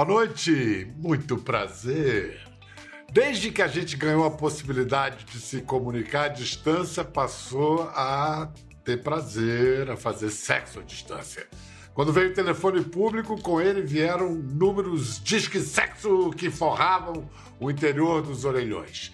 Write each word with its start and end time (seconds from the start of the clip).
Boa 0.00 0.08
noite, 0.08 0.90
muito 0.96 1.36
prazer. 1.36 2.40
Desde 3.12 3.50
que 3.50 3.60
a 3.60 3.66
gente 3.66 3.98
ganhou 3.98 4.24
a 4.24 4.30
possibilidade 4.30 5.26
de 5.26 5.38
se 5.38 5.60
comunicar 5.60 6.24
à 6.24 6.28
distância, 6.28 7.04
passou 7.04 7.82
a 7.82 8.50
ter 8.82 9.02
prazer, 9.02 9.90
a 9.90 9.98
fazer 9.98 10.30
sexo 10.30 10.78
à 10.80 10.82
distância. 10.82 11.46
Quando 11.92 12.14
veio 12.14 12.30
o 12.30 12.32
telefone 12.32 12.82
público, 12.82 13.38
com 13.42 13.60
ele 13.60 13.82
vieram 13.82 14.32
números 14.32 15.22
disque 15.22 15.60
sexo 15.60 16.30
que 16.30 16.50
forravam 16.50 17.28
o 17.60 17.70
interior 17.70 18.22
dos 18.22 18.46
orelhões. 18.46 19.12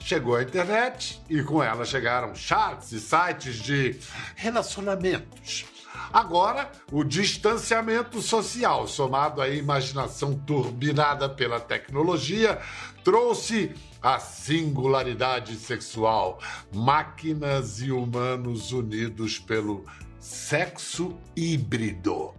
Chegou 0.00 0.36
a 0.36 0.42
internet 0.42 1.18
e 1.30 1.42
com 1.42 1.62
ela 1.62 1.86
chegaram 1.86 2.34
chats 2.34 2.92
e 2.92 3.00
sites 3.00 3.54
de 3.54 3.98
relacionamentos. 4.34 5.75
Agora, 6.12 6.70
o 6.90 7.02
distanciamento 7.02 8.20
social, 8.22 8.86
somado 8.86 9.40
à 9.40 9.48
imaginação 9.48 10.34
turbinada 10.34 11.28
pela 11.28 11.60
tecnologia, 11.60 12.60
trouxe 13.04 13.74
a 14.02 14.18
singularidade 14.18 15.56
sexual, 15.56 16.40
máquinas 16.72 17.80
e 17.80 17.90
humanos 17.90 18.72
unidos 18.72 19.38
pelo 19.38 19.84
sexo 20.18 21.16
híbrido. 21.34 22.34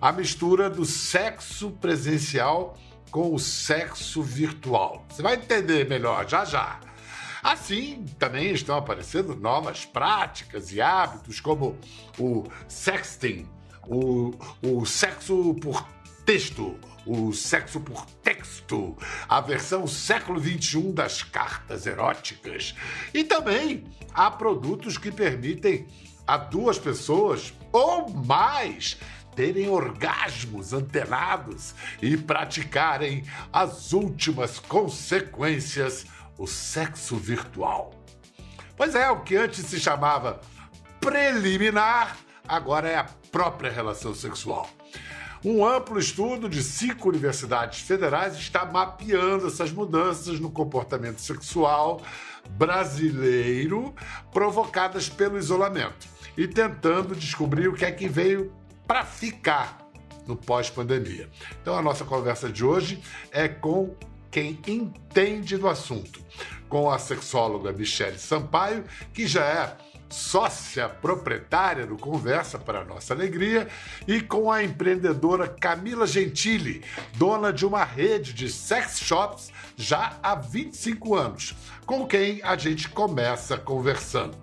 A 0.00 0.12
mistura 0.12 0.68
do 0.68 0.84
sexo 0.84 1.70
presencial 1.72 2.76
com 3.10 3.34
o 3.34 3.38
sexo 3.38 4.22
virtual. 4.22 5.04
Você 5.08 5.22
vai 5.22 5.36
entender 5.36 5.88
melhor 5.88 6.28
já 6.28 6.44
já. 6.44 6.80
Assim, 7.46 8.04
também 8.18 8.50
estão 8.50 8.76
aparecendo 8.76 9.36
novas 9.36 9.84
práticas 9.84 10.72
e 10.72 10.80
hábitos, 10.80 11.38
como 11.38 11.78
o 12.18 12.42
sexting, 12.66 13.48
o, 13.86 14.34
o 14.60 14.84
sexo 14.84 15.54
por 15.54 15.86
texto, 16.24 16.76
o 17.06 17.32
sexo 17.32 17.78
por 17.78 18.04
texto, 18.20 18.96
a 19.28 19.40
versão 19.40 19.86
século 19.86 20.40
XXI 20.40 20.90
das 20.90 21.22
cartas 21.22 21.86
eróticas. 21.86 22.74
E 23.14 23.22
também 23.22 23.84
há 24.12 24.28
produtos 24.28 24.98
que 24.98 25.12
permitem 25.12 25.86
a 26.26 26.36
duas 26.36 26.80
pessoas 26.80 27.54
ou 27.70 28.10
mais 28.10 28.98
terem 29.36 29.68
orgasmos 29.68 30.72
antenados 30.72 31.76
e 32.02 32.16
praticarem 32.16 33.22
as 33.52 33.92
últimas 33.92 34.58
consequências, 34.58 36.06
o 36.38 36.46
sexo 36.46 37.16
virtual. 37.16 37.92
Pois 38.76 38.94
é, 38.94 39.10
o 39.10 39.20
que 39.20 39.36
antes 39.36 39.64
se 39.66 39.80
chamava 39.80 40.40
preliminar, 41.00 42.16
agora 42.46 42.88
é 42.88 42.96
a 42.96 43.06
própria 43.30 43.70
relação 43.70 44.14
sexual. 44.14 44.68
Um 45.44 45.64
amplo 45.64 45.98
estudo 45.98 46.48
de 46.48 46.62
cinco 46.62 47.08
universidades 47.08 47.80
federais 47.80 48.34
está 48.34 48.64
mapeando 48.64 49.46
essas 49.46 49.70
mudanças 49.70 50.40
no 50.40 50.50
comportamento 50.50 51.20
sexual 51.20 52.02
brasileiro 52.50 53.94
provocadas 54.32 55.08
pelo 55.08 55.38
isolamento 55.38 56.08
e 56.36 56.48
tentando 56.48 57.14
descobrir 57.14 57.68
o 57.68 57.74
que 57.74 57.84
é 57.84 57.92
que 57.92 58.08
veio 58.08 58.52
para 58.86 59.04
ficar 59.04 59.86
no 60.26 60.36
pós-pandemia. 60.36 61.28
Então 61.62 61.76
a 61.76 61.82
nossa 61.82 62.04
conversa 62.04 62.48
de 62.50 62.64
hoje 62.64 63.00
é 63.30 63.48
com 63.48 63.94
quem 64.30 64.58
entende 64.66 65.56
do 65.56 65.68
assunto, 65.68 66.20
com 66.68 66.90
a 66.90 66.98
sexóloga 66.98 67.72
Michele 67.72 68.18
Sampaio, 68.18 68.84
que 69.12 69.26
já 69.26 69.44
é 69.44 69.76
sócia 70.08 70.88
proprietária 70.88 71.86
do 71.86 71.96
Conversa 71.96 72.58
para 72.58 72.84
nossa 72.84 73.12
alegria, 73.12 73.68
e 74.06 74.20
com 74.20 74.50
a 74.50 74.62
empreendedora 74.62 75.48
Camila 75.48 76.06
Gentili, 76.06 76.84
dona 77.14 77.52
de 77.52 77.66
uma 77.66 77.84
rede 77.84 78.32
de 78.32 78.48
sex 78.48 79.00
shops 79.00 79.52
já 79.76 80.16
há 80.22 80.34
25 80.34 81.14
anos, 81.14 81.54
com 81.84 82.06
quem 82.06 82.40
a 82.42 82.56
gente 82.56 82.88
começa 82.88 83.56
conversando. 83.56 84.36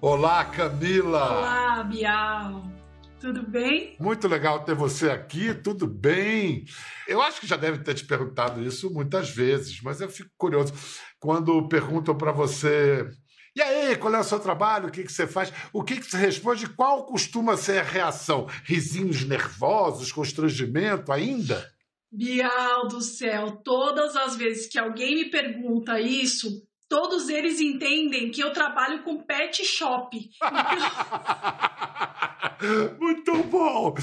Olá, 0.00 0.44
Camila! 0.44 1.38
Olá, 1.38 1.84
Bial! 1.84 2.81
Tudo 3.22 3.48
bem? 3.48 3.96
Muito 4.00 4.26
legal 4.26 4.64
ter 4.64 4.74
você 4.74 5.08
aqui, 5.08 5.54
tudo 5.54 5.86
bem? 5.86 6.64
Eu 7.06 7.22
acho 7.22 7.40
que 7.40 7.46
já 7.46 7.56
deve 7.56 7.78
ter 7.78 7.94
te 7.94 8.04
perguntado 8.04 8.60
isso 8.60 8.92
muitas 8.92 9.30
vezes, 9.30 9.80
mas 9.80 10.00
eu 10.00 10.08
fico 10.08 10.28
curioso 10.36 10.74
quando 11.20 11.68
perguntam 11.68 12.18
para 12.18 12.32
você 12.32 13.08
e 13.54 13.62
aí, 13.62 13.96
qual 13.96 14.12
é 14.12 14.18
o 14.18 14.24
seu 14.24 14.40
trabalho? 14.40 14.88
O 14.88 14.90
que, 14.90 15.04
que 15.04 15.12
você 15.12 15.26
faz? 15.26 15.52
O 15.72 15.84
que, 15.84 16.00
que 16.00 16.10
você 16.10 16.16
responde? 16.16 16.68
Qual 16.68 17.06
costuma 17.06 17.56
ser 17.56 17.78
a 17.78 17.82
reação? 17.84 18.48
Risinhos 18.64 19.24
nervosos, 19.24 20.10
constrangimento 20.10 21.12
ainda? 21.12 21.70
Bial 22.10 22.88
do 22.88 23.00
céu, 23.00 23.52
todas 23.62 24.16
as 24.16 24.36
vezes 24.36 24.66
que 24.66 24.78
alguém 24.78 25.14
me 25.14 25.30
pergunta 25.30 26.00
isso, 26.00 26.62
todos 26.92 27.30
eles 27.30 27.58
entendem 27.58 28.30
que 28.30 28.42
eu 28.42 28.52
trabalho 28.52 29.02
com 29.02 29.16
pet 29.16 29.64
shop. 29.64 30.30
Muito 33.00 33.32
bom! 33.44 33.94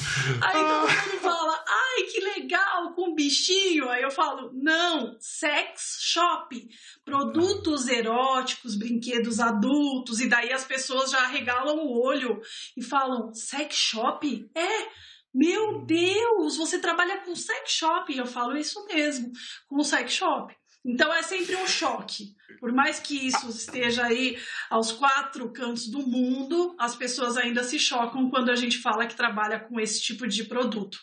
Aí 0.42 0.52
todo 0.52 0.90
mundo 0.90 1.20
fala, 1.22 1.64
ai, 1.68 2.02
que 2.12 2.20
legal, 2.20 2.92
com 2.96 3.14
bichinho. 3.14 3.88
Aí 3.90 4.02
eu 4.02 4.10
falo, 4.10 4.50
não, 4.56 5.16
sex 5.20 6.00
shop. 6.02 6.68
Produtos 7.06 7.88
eróticos, 7.88 8.76
brinquedos 8.76 9.40
adultos. 9.40 10.20
E 10.20 10.28
daí 10.28 10.52
as 10.52 10.66
pessoas 10.66 11.12
já 11.12 11.28
regalam 11.28 11.78
o 11.78 12.04
olho 12.04 12.42
e 12.76 12.84
falam, 12.84 13.32
sex 13.36 13.76
shop? 13.76 14.50
É, 14.56 14.88
meu 15.32 15.86
Deus, 15.86 16.58
você 16.58 16.80
trabalha 16.80 17.20
com 17.20 17.36
sex 17.36 17.72
shop? 17.72 18.12
E 18.12 18.18
eu 18.18 18.26
falo 18.26 18.58
isso 18.58 18.84
mesmo, 18.88 19.32
com 19.68 19.84
sex 19.84 20.12
shop. 20.12 20.59
Então 20.86 21.14
é 21.14 21.22
sempre 21.22 21.56
um 21.56 21.68
choque. 21.68 22.36
Por 22.60 22.72
mais 22.72 23.00
que 23.00 23.28
isso 23.28 23.50
esteja 23.50 24.06
aí 24.06 24.38
aos 24.70 24.92
quatro 24.92 25.52
cantos 25.52 25.88
do 25.88 26.00
mundo, 26.00 26.76
as 26.80 26.96
pessoas 26.96 27.38
ainda 27.38 27.64
se 27.64 27.80
chocam 27.80 28.30
quando 28.30 28.50
a 28.50 28.56
gente 28.56 28.80
fala 28.80 29.08
que 29.08 29.16
trabalha 29.16 29.60
com 29.60 29.80
esse 29.80 30.02
tipo 30.02 30.28
de 30.28 30.44
produto. 30.44 31.00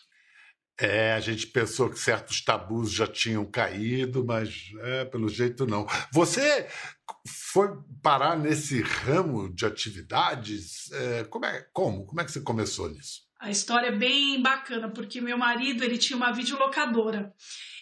É, 0.79 1.13
a 1.13 1.19
gente 1.19 1.47
pensou 1.47 1.89
que 1.89 1.97
certos 1.97 2.41
tabus 2.41 2.91
já 2.91 3.07
tinham 3.07 3.43
caído, 3.43 4.23
mas 4.23 4.69
é, 4.81 5.05
pelo 5.05 5.27
jeito 5.27 5.65
não. 5.65 5.87
Você 6.13 6.67
foi 7.27 7.69
parar 8.03 8.37
nesse 8.37 8.83
ramo 8.83 9.51
de 9.51 9.65
atividades? 9.65 10.91
É, 10.91 11.23
como, 11.23 11.45
é, 11.45 11.65
como? 11.73 12.05
Como 12.05 12.21
é 12.21 12.25
que 12.25 12.31
você 12.31 12.41
começou 12.41 12.89
nisso? 12.89 13.21
A 13.39 13.49
história 13.49 13.87
é 13.87 13.91
bem 13.91 14.39
bacana, 14.41 14.89
porque 14.89 15.19
meu 15.19 15.37
marido 15.37 15.83
ele 15.83 15.97
tinha 15.97 16.17
uma 16.17 16.31
videolocadora. 16.31 17.33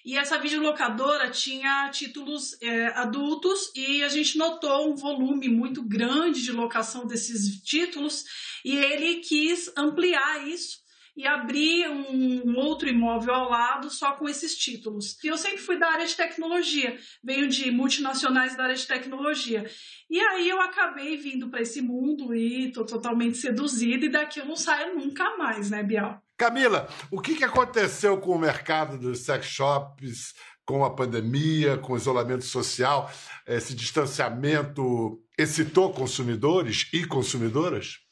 E 0.05 0.15
essa 0.15 0.37
videolocadora 0.37 1.31
tinha 1.31 1.89
títulos 1.89 2.55
é, 2.61 2.87
adultos 2.89 3.71
e 3.75 4.03
a 4.03 4.09
gente 4.09 4.37
notou 4.37 4.91
um 4.91 4.95
volume 4.95 5.49
muito 5.49 5.81
grande 5.81 6.43
de 6.43 6.51
locação 6.51 7.07
desses 7.07 7.59
títulos 7.63 8.23
e 8.63 8.75
ele 8.77 9.15
quis 9.21 9.71
ampliar 9.75 10.47
isso 10.47 10.85
e 11.17 11.25
abrir 11.25 11.89
um, 11.89 12.55
outro 12.57 12.89
imóvel 12.89 13.33
ao 13.33 13.49
lado 13.49 13.89
só 13.89 14.11
com 14.11 14.27
esses 14.27 14.55
títulos. 14.55 15.17
E 15.23 15.27
eu 15.27 15.37
sempre 15.37 15.59
fui 15.59 15.79
da 15.79 15.89
área 15.89 16.05
de 16.05 16.15
tecnologia, 16.15 16.99
venho 17.23 17.47
de 17.47 17.71
multinacionais 17.71 18.55
da 18.55 18.65
área 18.65 18.75
de 18.75 18.85
tecnologia. 18.85 19.65
E 20.09 20.19
aí 20.19 20.49
eu 20.49 20.61
acabei 20.61 21.15
vindo 21.17 21.49
para 21.49 21.61
esse 21.61 21.81
mundo 21.81 22.35
e 22.35 22.71
tô 22.71 22.85
totalmente 22.85 23.37
seduzida 23.37 24.05
e 24.05 24.11
daqui 24.11 24.39
eu 24.39 24.45
não 24.45 24.57
saio 24.57 24.95
nunca 24.95 25.37
mais, 25.37 25.71
né, 25.71 25.81
Bial? 25.81 26.24
Camila, 26.37 26.89
o 27.09 27.21
que, 27.21 27.43
aconteceu 27.45 28.17
com 28.17 28.31
o 28.31 28.39
mercado 28.39 28.97
dos 28.97 29.19
sex 29.19 29.45
shops, 29.45 30.33
com 30.65 30.83
a 30.83 30.93
pandemia, 30.93 31.77
com 31.77 31.93
o 31.93 31.97
isolamento 31.97 32.43
social? 32.43 33.09
Esse 33.47 33.73
distanciamento 33.73 35.17
excitou 35.37 35.93
consumidores 35.93 36.89
e 36.91 37.05
consumidoras? 37.05 38.04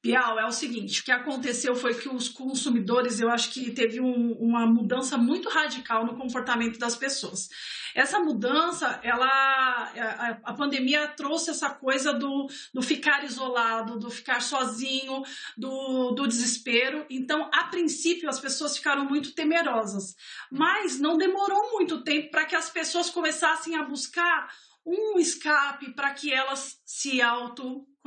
Bial, 0.00 0.38
é 0.38 0.46
o 0.46 0.52
seguinte, 0.52 1.00
o 1.00 1.04
que 1.04 1.10
aconteceu 1.10 1.74
foi 1.74 1.92
que 1.92 2.08
os 2.08 2.28
consumidores, 2.28 3.18
eu 3.18 3.28
acho 3.28 3.50
que 3.50 3.72
teve 3.72 4.00
um, 4.00 4.32
uma 4.34 4.64
mudança 4.64 5.18
muito 5.18 5.48
radical 5.48 6.06
no 6.06 6.16
comportamento 6.16 6.78
das 6.78 6.94
pessoas. 6.94 7.48
Essa 7.96 8.20
mudança, 8.20 9.00
ela, 9.02 9.26
a, 9.26 10.38
a 10.44 10.54
pandemia 10.54 11.08
trouxe 11.08 11.50
essa 11.50 11.68
coisa 11.70 12.12
do, 12.12 12.46
do 12.72 12.80
ficar 12.80 13.24
isolado, 13.24 13.98
do 13.98 14.08
ficar 14.08 14.40
sozinho, 14.40 15.22
do, 15.56 16.12
do 16.12 16.28
desespero. 16.28 17.04
Então, 17.10 17.50
a 17.52 17.64
princípio, 17.64 18.28
as 18.28 18.38
pessoas 18.38 18.76
ficaram 18.76 19.04
muito 19.04 19.34
temerosas, 19.34 20.14
mas 20.48 21.00
não 21.00 21.18
demorou 21.18 21.72
muito 21.72 22.04
tempo 22.04 22.30
para 22.30 22.44
que 22.44 22.54
as 22.54 22.70
pessoas 22.70 23.10
começassem 23.10 23.74
a 23.74 23.82
buscar 23.82 24.48
um 24.86 25.18
escape 25.18 25.92
para 25.92 26.14
que 26.14 26.32
elas 26.32 26.80
se 26.84 27.20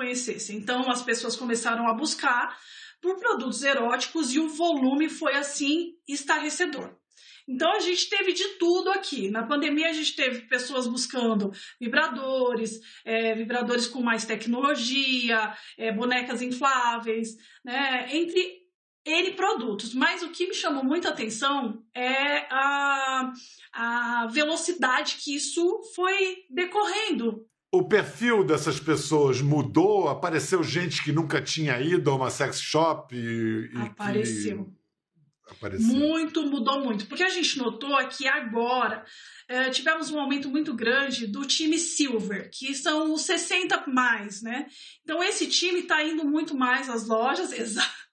autoconhecessem. 0.01 0.57
Então 0.57 0.89
as 0.89 1.01
pessoas 1.01 1.35
começaram 1.35 1.87
a 1.87 1.93
buscar 1.93 2.57
por 3.01 3.17
produtos 3.17 3.63
eróticos 3.63 4.33
e 4.33 4.39
o 4.39 4.49
volume 4.49 5.09
foi 5.09 5.35
assim 5.35 5.93
estarrecedor. 6.07 6.95
Então 7.47 7.71
a 7.73 7.79
gente 7.79 8.09
teve 8.09 8.33
de 8.33 8.47
tudo 8.59 8.91
aqui. 8.91 9.29
Na 9.29 9.45
pandemia 9.45 9.89
a 9.89 9.93
gente 9.93 10.15
teve 10.15 10.47
pessoas 10.47 10.87
buscando 10.87 11.51
vibradores, 11.79 12.79
é, 13.03 13.33
vibradores 13.35 13.87
com 13.87 14.01
mais 14.01 14.25
tecnologia, 14.25 15.53
é, 15.77 15.91
bonecas 15.91 16.41
infláveis, 16.41 17.35
né? 17.65 18.15
Entre 18.15 18.61
N 19.03 19.31
produtos, 19.31 19.95
mas 19.95 20.21
o 20.21 20.29
que 20.29 20.47
me 20.47 20.53
chamou 20.53 20.83
muita 20.83 21.09
atenção 21.09 21.83
é 21.95 22.45
a, 22.51 23.33
a 23.73 24.27
velocidade 24.27 25.15
que 25.15 25.35
isso 25.35 25.81
foi 25.95 26.45
decorrendo. 26.51 27.47
O 27.73 27.87
perfil 27.87 28.43
dessas 28.43 28.79
pessoas 28.79 29.41
mudou? 29.41 30.09
Apareceu 30.09 30.61
gente 30.61 31.01
que 31.03 31.11
nunca 31.11 31.41
tinha 31.41 31.79
ido 31.79 32.11
a 32.11 32.15
uma 32.15 32.29
sex 32.29 32.59
shop? 32.59 33.15
E, 33.15 33.69
Apareceu. 33.77 34.65
Que... 34.65 34.81
Apareceu. 35.53 35.87
Muito, 35.87 36.45
mudou 36.45 36.83
muito. 36.83 37.05
Porque 37.07 37.23
a 37.23 37.29
gente 37.29 37.57
notou 37.57 37.95
que 38.07 38.27
agora 38.27 39.05
é, 39.47 39.69
tivemos 39.69 40.11
um 40.11 40.19
aumento 40.19 40.49
muito 40.49 40.73
grande 40.73 41.27
do 41.27 41.45
time 41.45 41.77
Silver, 41.77 42.49
que 42.51 42.75
são 42.75 43.13
os 43.13 43.21
60 43.21 43.85
mais, 43.87 44.41
né? 44.41 44.67
Então 45.03 45.23
esse 45.23 45.47
time 45.47 45.79
está 45.79 46.03
indo 46.03 46.25
muito 46.25 46.55
mais 46.55 46.89
às 46.89 47.07
lojas, 47.07 47.51
exato 47.57 48.11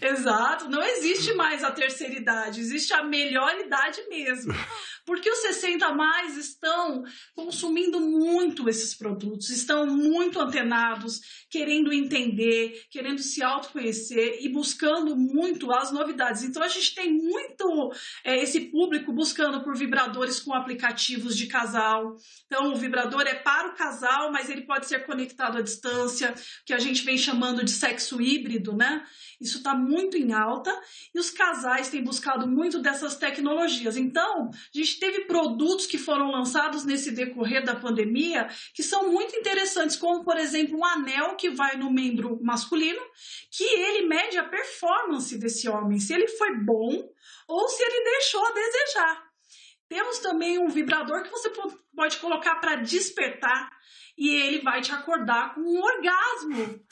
Exato, 0.00 0.68
não 0.68 0.82
existe 0.82 1.34
mais 1.34 1.62
a 1.62 1.70
terceira 1.70 2.14
idade, 2.14 2.60
existe 2.60 2.92
a 2.92 3.02
melhor 3.02 3.54
idade 3.58 4.00
mesmo. 4.08 4.52
Porque 5.08 5.30
os 5.30 5.38
60 5.38 5.90
mais 5.94 6.36
estão 6.36 7.02
consumindo 7.34 7.98
muito 7.98 8.68
esses 8.68 8.94
produtos, 8.94 9.48
estão 9.48 9.86
muito 9.86 10.38
antenados, 10.38 11.46
querendo 11.48 11.90
entender, 11.90 12.82
querendo 12.90 13.22
se 13.22 13.42
autoconhecer 13.42 14.36
e 14.42 14.50
buscando 14.50 15.16
muito 15.16 15.72
as 15.72 15.90
novidades. 15.90 16.42
Então 16.42 16.62
a 16.62 16.68
gente 16.68 16.94
tem 16.94 17.10
muito 17.10 17.90
é, 18.22 18.42
esse 18.42 18.60
público 18.70 19.10
buscando 19.10 19.64
por 19.64 19.74
vibradores 19.74 20.40
com 20.40 20.52
aplicativos 20.52 21.34
de 21.34 21.46
casal. 21.46 22.14
Então 22.44 22.70
o 22.70 22.76
vibrador 22.76 23.22
é 23.22 23.34
para 23.34 23.68
o 23.68 23.74
casal, 23.76 24.30
mas 24.30 24.50
ele 24.50 24.66
pode 24.66 24.86
ser 24.86 25.06
conectado 25.06 25.56
à 25.56 25.62
distância, 25.62 26.34
que 26.66 26.74
a 26.74 26.78
gente 26.78 27.02
vem 27.02 27.16
chamando 27.16 27.64
de 27.64 27.70
sexo 27.70 28.20
híbrido, 28.20 28.76
né? 28.76 29.06
Isso 29.40 29.58
está 29.58 29.74
muito 29.74 30.16
em 30.16 30.32
alta 30.32 30.70
e 31.14 31.18
os 31.18 31.30
casais 31.30 31.88
têm 31.88 32.02
buscado 32.02 32.46
muito 32.46 32.80
dessas 32.80 33.16
tecnologias. 33.16 33.96
Então, 33.96 34.50
a 34.50 34.78
gente 34.78 34.97
teve 34.98 35.26
produtos 35.26 35.86
que 35.86 35.98
foram 35.98 36.30
lançados 36.30 36.84
nesse 36.84 37.10
decorrer 37.10 37.64
da 37.64 37.74
pandemia 37.74 38.48
que 38.74 38.82
são 38.82 39.10
muito 39.10 39.36
interessantes, 39.36 39.96
como, 39.96 40.24
por 40.24 40.36
exemplo, 40.36 40.78
um 40.78 40.84
anel 40.84 41.36
que 41.36 41.50
vai 41.50 41.76
no 41.76 41.90
membro 41.90 42.38
masculino, 42.42 43.00
que 43.50 43.64
ele 43.64 44.06
mede 44.06 44.38
a 44.38 44.44
performance 44.44 45.38
desse 45.38 45.68
homem, 45.68 45.98
se 45.98 46.12
ele 46.12 46.28
foi 46.28 46.56
bom 46.56 47.08
ou 47.46 47.68
se 47.68 47.82
ele 47.82 48.04
deixou 48.04 48.44
a 48.44 48.52
desejar. 48.52 49.28
Temos 49.88 50.18
também 50.18 50.58
um 50.58 50.68
vibrador 50.68 51.22
que 51.22 51.30
você 51.30 51.50
pode 51.96 52.18
colocar 52.18 52.56
para 52.56 52.76
despertar 52.76 53.70
e 54.16 54.34
ele 54.34 54.60
vai 54.60 54.80
te 54.80 54.92
acordar 54.92 55.54
com 55.54 55.60
um 55.60 55.82
orgasmo. 55.82 56.84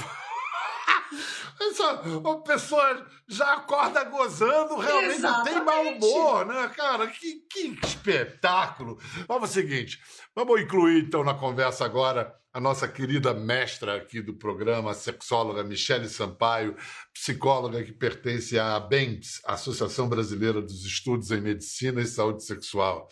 Essa, 1.60 1.90
a 1.92 2.34
pessoa 2.42 3.06
já 3.28 3.54
acorda 3.54 4.04
gozando, 4.04 4.76
realmente 4.76 5.16
Exatamente. 5.16 5.54
tem 5.54 5.64
mau 5.64 5.82
humor, 5.82 6.46
né, 6.46 6.68
cara? 6.76 7.06
Que, 7.06 7.40
que 7.50 7.78
espetáculo! 7.82 8.98
Vamos 9.26 9.50
o 9.50 9.52
seguinte, 9.52 10.00
vamos 10.34 10.60
incluir 10.60 11.04
então 11.04 11.24
na 11.24 11.34
conversa 11.34 11.84
agora 11.84 12.34
a 12.52 12.60
nossa 12.60 12.88
querida 12.88 13.34
mestra 13.34 13.96
aqui 13.96 14.22
do 14.22 14.32
programa, 14.32 14.92
a 14.92 14.94
sexóloga 14.94 15.62
Michele 15.62 16.08
Sampaio, 16.08 16.74
psicóloga 17.12 17.84
que 17.84 17.92
pertence 17.92 18.58
à 18.58 18.80
BEMS, 18.80 19.42
Associação 19.44 20.08
Brasileira 20.08 20.62
dos 20.62 20.86
Estudos 20.86 21.30
em 21.30 21.40
Medicina 21.40 22.00
e 22.00 22.06
Saúde 22.06 22.42
Sexual. 22.44 23.08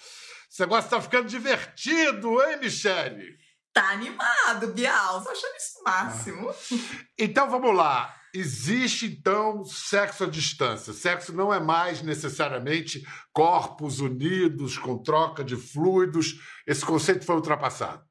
Esse 0.51 0.61
negócio 0.61 0.87
está 0.87 0.99
ficando 0.99 1.29
divertido, 1.29 2.43
hein, 2.43 2.59
Michele? 2.59 3.37
Tá 3.75 3.91
animado, 3.91 4.69
Bial. 4.69 5.23
Tô 5.25 5.31
achando 5.31 5.57
isso 5.57 5.83
máximo. 5.85 6.55
Então 7.19 7.51
vamos 7.51 7.75
lá. 7.75 8.15
Existe 8.33 9.07
então 9.07 9.65
sexo 9.65 10.25
à 10.25 10.27
distância. 10.27 10.93
Sexo 10.93 11.33
não 11.33 11.55
é 11.55 11.61
mais 11.61 12.03
necessariamente 12.03 13.05
corpos 13.33 14.01
unidos 14.01 14.77
com 14.79 15.03
troca 15.03 15.45
de 15.45 15.57
fluidos. 15.57 16.35
Esse 16.67 16.85
conceito 16.85 17.25
foi 17.25 17.37
ultrapassado. 17.37 18.05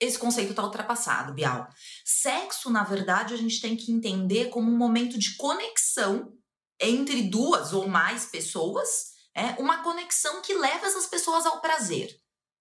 Esse 0.00 0.18
conceito 0.18 0.50
está 0.50 0.64
ultrapassado, 0.64 1.32
Bial. 1.32 1.68
Sexo, 2.04 2.70
na 2.70 2.82
verdade, 2.82 3.34
a 3.34 3.36
gente 3.36 3.60
tem 3.60 3.76
que 3.76 3.92
entender 3.92 4.48
como 4.48 4.70
um 4.70 4.76
momento 4.76 5.18
de 5.18 5.36
conexão 5.36 6.32
entre 6.80 7.22
duas 7.22 7.72
ou 7.72 7.86
mais 7.86 8.24
pessoas, 8.26 8.88
é 9.34 9.60
uma 9.60 9.82
conexão 9.82 10.40
que 10.40 10.54
leva 10.54 10.86
essas 10.86 11.06
pessoas 11.06 11.44
ao 11.44 11.60
prazer. 11.60 12.08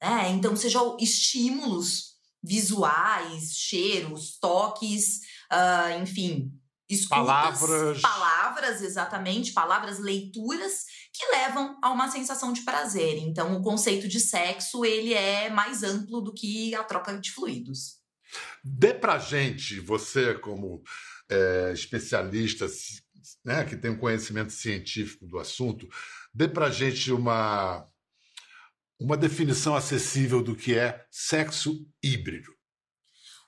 É, 0.01 0.29
então, 0.29 0.55
sejam 0.55 0.97
estímulos 0.99 2.08
visuais, 2.43 3.53
cheiros, 3.53 4.37
toques, 4.39 5.19
uh, 5.51 6.01
enfim, 6.01 6.51
escutas, 6.89 7.17
palavras. 7.17 8.01
palavras, 8.01 8.81
exatamente, 8.81 9.51
palavras, 9.51 9.99
leituras 9.99 10.85
que 11.13 11.25
levam 11.27 11.77
a 11.83 11.91
uma 11.91 12.09
sensação 12.09 12.51
de 12.51 12.61
prazer. 12.61 13.17
Então, 13.19 13.55
o 13.55 13.61
conceito 13.61 14.07
de 14.07 14.19
sexo 14.19 14.83
ele 14.83 15.13
é 15.13 15.49
mais 15.49 15.83
amplo 15.83 16.21
do 16.21 16.33
que 16.33 16.73
a 16.73 16.83
troca 16.83 17.17
de 17.19 17.31
fluidos. 17.31 17.99
Dê 18.63 18.93
pra 18.93 19.19
gente, 19.19 19.79
você 19.79 20.33
como 20.35 20.81
é, 21.29 21.71
especialista, 21.73 22.65
né, 23.43 23.63
que 23.65 23.75
tem 23.75 23.91
um 23.91 23.97
conhecimento 23.97 24.51
científico 24.51 25.27
do 25.27 25.39
assunto, 25.39 25.87
dê 26.33 26.47
pra 26.47 26.69
gente 26.69 27.11
uma 27.11 27.85
uma 28.99 29.15
definição 29.15 29.75
acessível 29.75 30.43
do 30.43 30.55
que 30.55 30.77
é 30.77 31.05
sexo 31.09 31.85
híbrido. 32.03 32.51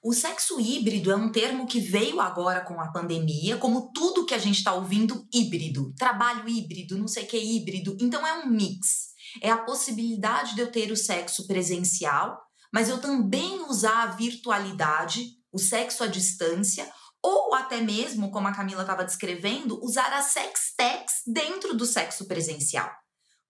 O 0.03 0.13
sexo 0.13 0.59
híbrido 0.59 1.11
é 1.11 1.15
um 1.15 1.31
termo 1.31 1.67
que 1.67 1.79
veio 1.79 2.19
agora 2.19 2.61
com 2.61 2.81
a 2.81 2.91
pandemia, 2.91 3.57
como 3.57 3.91
tudo 3.93 4.25
que 4.25 4.33
a 4.33 4.39
gente 4.39 4.57
está 4.57 4.73
ouvindo 4.73 5.27
híbrido, 5.31 5.93
trabalho 5.95 6.49
híbrido, 6.49 6.97
não 6.97 7.07
sei 7.07 7.25
o 7.25 7.27
que 7.27 7.37
é 7.37 7.43
híbrido. 7.43 7.95
Então 8.01 8.25
é 8.25 8.33
um 8.33 8.49
mix. 8.49 9.11
É 9.43 9.51
a 9.51 9.63
possibilidade 9.63 10.55
de 10.55 10.61
eu 10.61 10.71
ter 10.71 10.91
o 10.91 10.97
sexo 10.97 11.45
presencial, 11.45 12.41
mas 12.73 12.89
eu 12.89 12.99
também 12.99 13.59
usar 13.69 14.03
a 14.03 14.11
virtualidade, 14.15 15.23
o 15.51 15.59
sexo 15.59 16.03
à 16.03 16.07
distância, 16.07 16.89
ou 17.21 17.53
até 17.53 17.79
mesmo, 17.79 18.31
como 18.31 18.47
a 18.47 18.53
Camila 18.53 18.81
estava 18.81 19.05
descrevendo, 19.05 19.79
usar 19.83 20.11
as 20.13 20.27
sextex 20.27 21.21
dentro 21.27 21.75
do 21.75 21.85
sexo 21.85 22.27
presencial. 22.27 22.89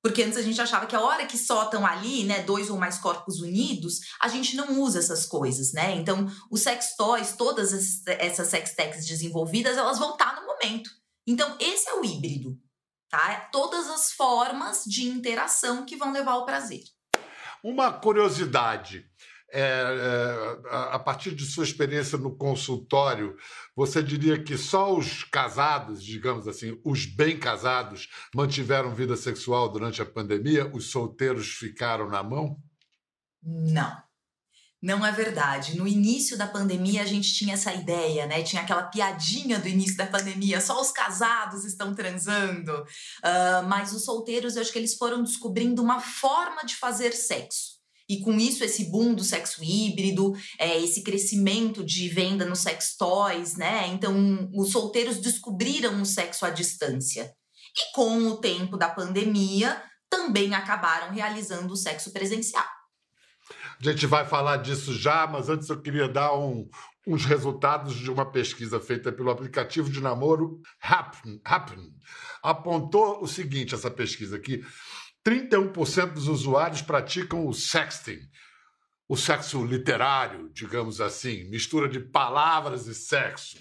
Porque 0.03 0.23
antes 0.23 0.37
a 0.37 0.41
gente 0.41 0.59
achava 0.59 0.87
que 0.87 0.95
a 0.95 1.01
hora 1.01 1.27
que 1.27 1.37
só 1.37 1.65
estão 1.65 1.85
ali, 1.85 2.23
né, 2.23 2.41
dois 2.41 2.69
ou 2.71 2.77
mais 2.77 2.97
corpos 2.97 3.39
unidos, 3.39 3.99
a 4.19 4.27
gente 4.27 4.55
não 4.55 4.79
usa 4.81 4.97
essas 4.97 5.27
coisas, 5.27 5.73
né? 5.73 5.95
Então, 5.95 6.27
os 6.49 6.61
sex 6.61 6.95
toys, 6.95 7.33
todas 7.33 7.71
essas 8.07 8.47
sex 8.47 8.73
techs 8.73 9.05
desenvolvidas, 9.05 9.77
elas 9.77 9.99
vão 9.99 10.13
estar 10.13 10.41
no 10.41 10.47
momento. 10.47 10.89
Então, 11.27 11.55
esse 11.59 11.87
é 11.87 11.93
o 11.93 12.03
híbrido, 12.03 12.57
tá? 13.09 13.31
É 13.31 13.49
todas 13.51 13.87
as 13.89 14.11
formas 14.13 14.83
de 14.85 15.05
interação 15.05 15.85
que 15.85 15.95
vão 15.95 16.11
levar 16.11 16.31
ao 16.31 16.45
prazer. 16.45 16.81
Uma 17.63 17.93
curiosidade, 17.93 19.05
é, 19.53 19.61
é, 19.61 20.75
a 20.91 20.99
partir 20.99 21.35
de 21.35 21.45
sua 21.45 21.63
experiência 21.63 22.17
no 22.17 22.35
consultório, 22.35 23.35
você 23.75 24.01
diria 24.01 24.41
que 24.41 24.57
só 24.57 24.95
os 24.95 25.23
casados, 25.25 26.03
digamos 26.03 26.47
assim, 26.47 26.79
os 26.85 27.05
bem 27.05 27.37
casados, 27.37 28.07
mantiveram 28.33 28.95
vida 28.95 29.15
sexual 29.15 29.69
durante 29.69 30.01
a 30.01 30.05
pandemia? 30.05 30.71
Os 30.73 30.89
solteiros 30.89 31.47
ficaram 31.47 32.09
na 32.09 32.23
mão? 32.23 32.57
Não. 33.43 34.01
Não 34.81 35.05
é 35.05 35.11
verdade. 35.11 35.77
No 35.77 35.87
início 35.87 36.35
da 36.35 36.47
pandemia 36.47 37.03
a 37.03 37.05
gente 37.05 37.31
tinha 37.33 37.53
essa 37.53 37.71
ideia, 37.71 38.25
né? 38.25 38.41
Tinha 38.41 38.63
aquela 38.63 38.83
piadinha 38.83 39.59
do 39.59 39.67
início 39.67 39.95
da 39.95 40.07
pandemia, 40.07 40.59
só 40.59 40.81
os 40.81 40.91
casados 40.91 41.65
estão 41.65 41.93
transando. 41.93 42.71
Uh, 42.73 43.67
mas 43.67 43.93
os 43.93 44.03
solteiros, 44.03 44.55
eu 44.55 44.61
acho 44.63 44.71
que 44.71 44.79
eles 44.79 44.95
foram 44.95 45.23
descobrindo 45.23 45.83
uma 45.83 45.99
forma 45.99 46.63
de 46.63 46.75
fazer 46.75 47.11
sexo. 47.11 47.80
E 48.11 48.19
com 48.19 48.37
isso, 48.37 48.61
esse 48.61 48.91
boom 48.91 49.13
do 49.13 49.23
sexo 49.23 49.63
híbrido, 49.63 50.33
é, 50.59 50.77
esse 50.77 51.01
crescimento 51.01 51.81
de 51.81 52.09
venda 52.09 52.45
nos 52.45 52.59
sex 52.59 52.97
toys, 52.97 53.55
né? 53.55 53.87
Então, 53.87 54.49
os 54.53 54.69
solteiros 54.69 55.15
descobriram 55.21 56.01
o 56.01 56.05
sexo 56.05 56.45
à 56.45 56.49
distância. 56.49 57.33
E 57.73 57.93
com 57.95 58.27
o 58.27 58.35
tempo 58.35 58.75
da 58.75 58.89
pandemia, 58.89 59.81
também 60.09 60.53
acabaram 60.53 61.13
realizando 61.13 61.71
o 61.71 61.77
sexo 61.77 62.11
presencial. 62.11 62.67
A 63.79 63.89
gente 63.89 64.05
vai 64.05 64.25
falar 64.25 64.57
disso 64.57 64.93
já, 64.93 65.25
mas 65.25 65.47
antes 65.47 65.69
eu 65.69 65.81
queria 65.81 66.09
dar 66.09 66.37
um, 66.37 66.69
uns 67.07 67.23
resultados 67.23 67.95
de 67.95 68.11
uma 68.11 68.29
pesquisa 68.29 68.77
feita 68.77 69.09
pelo 69.09 69.31
aplicativo 69.31 69.89
de 69.89 70.01
namoro 70.01 70.59
Happen. 70.81 71.39
Happen. 71.45 71.95
Apontou 72.43 73.23
o 73.23 73.27
seguinte: 73.27 73.73
essa 73.73 73.89
pesquisa 73.89 74.35
aqui 74.35 74.61
31% 75.25 76.13
dos 76.13 76.27
usuários 76.27 76.81
praticam 76.81 77.45
o 77.45 77.53
sexting, 77.53 78.19
o 79.07 79.15
sexo 79.15 79.63
literário, 79.63 80.49
digamos 80.53 80.99
assim, 81.01 81.43
mistura 81.49 81.87
de 81.87 81.99
palavras 81.99 82.87
e 82.87 82.95
sexo. 82.95 83.57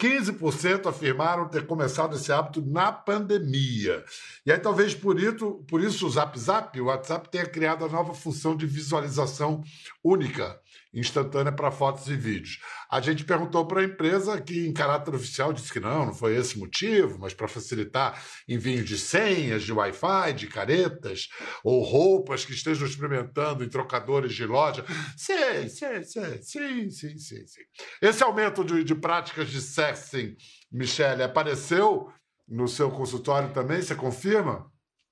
15% 0.00 0.86
afirmaram 0.86 1.48
ter 1.48 1.66
começado 1.66 2.14
esse 2.14 2.30
hábito 2.30 2.64
na 2.64 2.92
pandemia. 2.92 4.04
E 4.46 4.52
aí, 4.52 4.58
talvez 4.58 4.94
por 4.94 5.18
isso, 5.18 5.64
por 5.68 5.82
isso 5.82 6.06
o 6.06 6.10
Zap 6.10 6.38
Zap, 6.38 6.80
o 6.80 6.84
WhatsApp, 6.84 7.28
tenha 7.28 7.46
criado 7.46 7.84
a 7.84 7.88
nova 7.88 8.14
função 8.14 8.56
de 8.56 8.64
visualização 8.64 9.62
única 10.04 10.60
instantânea 10.92 11.52
para 11.52 11.70
fotos 11.70 12.08
e 12.08 12.16
vídeos. 12.16 12.58
A 12.90 13.00
gente 13.00 13.24
perguntou 13.24 13.66
para 13.66 13.80
a 13.80 13.84
empresa 13.84 14.40
que, 14.40 14.66
em 14.66 14.72
caráter 14.72 15.14
oficial, 15.14 15.52
disse 15.52 15.72
que 15.72 15.80
não, 15.80 16.06
não 16.06 16.14
foi 16.14 16.36
esse 16.36 16.58
motivo, 16.58 17.18
mas 17.18 17.34
para 17.34 17.46
facilitar 17.48 18.22
envio 18.48 18.82
de 18.82 18.96
senhas, 18.96 19.62
de 19.62 19.72
Wi-Fi, 19.72 20.32
de 20.34 20.46
caretas 20.46 21.28
ou 21.62 21.82
roupas 21.82 22.44
que 22.44 22.52
estejam 22.52 22.86
experimentando 22.86 23.62
em 23.62 23.68
trocadores 23.68 24.34
de 24.34 24.46
loja. 24.46 24.84
Sim, 25.16 25.68
sim, 25.68 26.02
sim, 26.02 26.42
sim, 26.42 26.90
sim, 26.90 27.18
sim. 27.18 27.46
sim. 27.46 27.62
Esse 28.00 28.22
aumento 28.22 28.64
de, 28.64 28.82
de 28.82 28.94
práticas 28.94 29.50
de 29.50 29.60
sexting, 29.60 30.36
Michele, 30.72 31.22
apareceu 31.22 32.10
no 32.48 32.66
seu 32.66 32.90
consultório 32.90 33.52
também? 33.52 33.82
Você 33.82 33.94
confirma? 33.94 34.70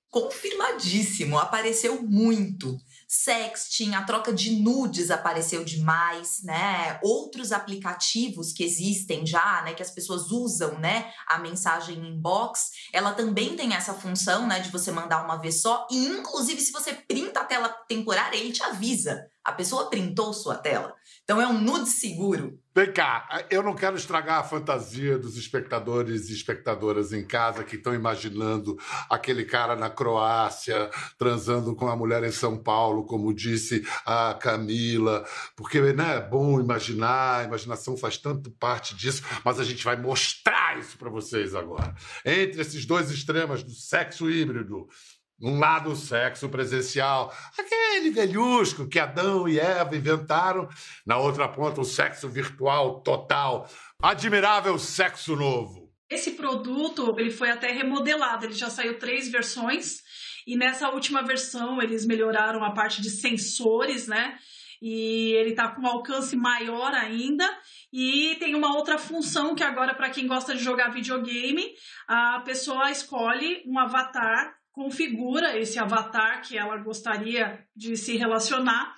Confirmadíssimo, 0.08 1.38
apareceu 1.38 2.02
muito 2.02 2.78
sexting, 3.08 3.94
a 3.94 4.02
troca 4.02 4.32
de 4.32 4.60
nudes 4.60 5.10
apareceu 5.10 5.64
demais, 5.64 6.42
né? 6.42 6.98
Outros 7.02 7.52
aplicativos 7.52 8.52
que 8.52 8.64
existem 8.64 9.24
já, 9.24 9.62
né, 9.62 9.74
que 9.74 9.82
as 9.82 9.90
pessoas 9.90 10.30
usam, 10.30 10.78
né, 10.78 11.12
a 11.26 11.38
mensagem 11.38 11.98
inbox, 11.98 12.70
ela 12.92 13.12
também 13.12 13.56
tem 13.56 13.74
essa 13.74 13.94
função, 13.94 14.46
né, 14.46 14.60
de 14.60 14.70
você 14.70 14.90
mandar 14.90 15.24
uma 15.24 15.36
vez 15.36 15.60
só 15.60 15.86
e 15.90 16.06
inclusive 16.06 16.60
se 16.60 16.72
você 16.72 16.92
printa 16.92 17.40
a 17.40 17.44
tela 17.44 17.68
temporária, 17.88 18.36
ele 18.36 18.52
te 18.52 18.62
avisa. 18.62 19.30
A 19.44 19.52
pessoa 19.52 19.88
printou 19.88 20.32
sua 20.32 20.56
tela. 20.56 20.92
Então 21.26 21.42
é 21.42 21.48
um 21.48 21.60
nude 21.60 21.90
seguro. 21.90 22.56
Vem 22.72 22.92
cá, 22.92 23.26
eu 23.50 23.60
não 23.60 23.74
quero 23.74 23.96
estragar 23.96 24.38
a 24.38 24.44
fantasia 24.44 25.18
dos 25.18 25.36
espectadores 25.36 26.30
e 26.30 26.32
espectadoras 26.32 27.12
em 27.12 27.26
casa 27.26 27.64
que 27.64 27.74
estão 27.74 27.92
imaginando 27.92 28.78
aquele 29.10 29.44
cara 29.44 29.74
na 29.74 29.90
Croácia 29.90 30.88
transando 31.18 31.74
com 31.74 31.88
a 31.88 31.96
mulher 31.96 32.22
em 32.22 32.30
São 32.30 32.56
Paulo, 32.56 33.04
como 33.04 33.34
disse 33.34 33.84
a 34.04 34.34
Camila, 34.34 35.26
porque 35.56 35.80
né, 35.80 36.18
é 36.18 36.20
bom 36.20 36.60
imaginar, 36.60 37.40
a 37.40 37.44
imaginação 37.44 37.96
faz 37.96 38.18
tanto 38.18 38.48
parte 38.52 38.94
disso, 38.94 39.22
mas 39.44 39.58
a 39.58 39.64
gente 39.64 39.82
vai 39.82 39.96
mostrar 39.96 40.78
isso 40.78 40.96
para 40.96 41.10
vocês 41.10 41.56
agora. 41.56 41.92
Entre 42.24 42.60
esses 42.60 42.86
dois 42.86 43.10
extremos 43.10 43.64
do 43.64 43.72
sexo 43.72 44.30
híbrido, 44.30 44.86
um 45.40 45.58
lado, 45.58 45.90
o 45.90 45.96
sexo 45.96 46.48
presencial, 46.48 47.34
aquele 47.58 48.10
velhusco 48.10 48.88
que 48.88 48.98
Adão 48.98 49.48
e 49.48 49.58
Eva 49.58 49.96
inventaram. 49.96 50.68
Na 51.04 51.18
outra 51.18 51.48
ponta, 51.48 51.80
o 51.80 51.84
sexo 51.84 52.28
virtual 52.28 53.00
total. 53.00 53.68
Admirável 54.02 54.78
sexo 54.78 55.36
novo. 55.36 55.92
Esse 56.08 56.32
produto 56.32 57.14
ele 57.18 57.30
foi 57.30 57.50
até 57.50 57.72
remodelado, 57.72 58.46
ele 58.46 58.54
já 58.54 58.70
saiu 58.70 58.98
três 58.98 59.28
versões. 59.28 60.02
E 60.46 60.56
nessa 60.56 60.88
última 60.90 61.22
versão, 61.22 61.82
eles 61.82 62.06
melhoraram 62.06 62.62
a 62.64 62.70
parte 62.70 63.02
de 63.02 63.10
sensores, 63.10 64.06
né? 64.06 64.38
E 64.80 65.32
ele 65.32 65.50
está 65.50 65.68
com 65.68 65.82
um 65.82 65.86
alcance 65.86 66.36
maior 66.36 66.94
ainda. 66.94 67.44
E 67.92 68.36
tem 68.38 68.54
uma 68.54 68.76
outra 68.76 68.98
função 68.98 69.54
que 69.54 69.64
agora, 69.64 69.94
para 69.94 70.10
quem 70.10 70.26
gosta 70.26 70.54
de 70.54 70.62
jogar 70.62 70.90
videogame, 70.90 71.74
a 72.06 72.40
pessoa 72.44 72.90
escolhe 72.90 73.62
um 73.66 73.78
avatar 73.78 74.54
configura 74.76 75.58
esse 75.58 75.78
avatar 75.78 76.42
que 76.46 76.58
ela 76.58 76.76
gostaria 76.76 77.66
de 77.74 77.96
se 77.96 78.14
relacionar 78.18 78.94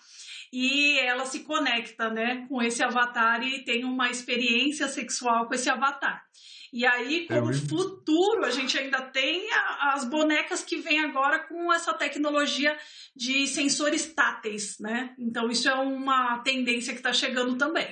e 0.52 0.99
ela 0.99 1.25
se 1.25 1.44
conecta, 1.44 2.11
né, 2.11 2.47
com 2.49 2.61
esse 2.61 2.82
avatar 2.82 3.44
e 3.44 3.64
tem 3.64 3.85
uma 3.85 4.11
experiência 4.11 4.88
sexual 4.88 5.47
com 5.47 5.54
esse 5.54 5.70
avatar. 5.70 6.20
E 6.73 6.85
aí, 6.85 7.28
como 7.28 7.54
futuro, 7.54 8.44
a 8.44 8.50
gente 8.50 8.76
ainda 8.76 9.00
tem 9.02 9.50
a, 9.52 9.94
as 9.94 10.04
bonecas 10.04 10.64
que 10.64 10.76
vêm 10.76 11.00
agora 11.00 11.38
com 11.47 11.73
essa 11.73 11.94
tecnologia 11.94 12.76
de 13.14 13.47
sensores 13.47 14.12
táteis, 14.12 14.78
né? 14.80 15.14
Então, 15.18 15.49
isso 15.49 15.68
é 15.68 15.75
uma 15.75 16.40
tendência 16.40 16.92
que 16.92 16.99
está 16.99 17.12
chegando 17.12 17.56
também. 17.56 17.88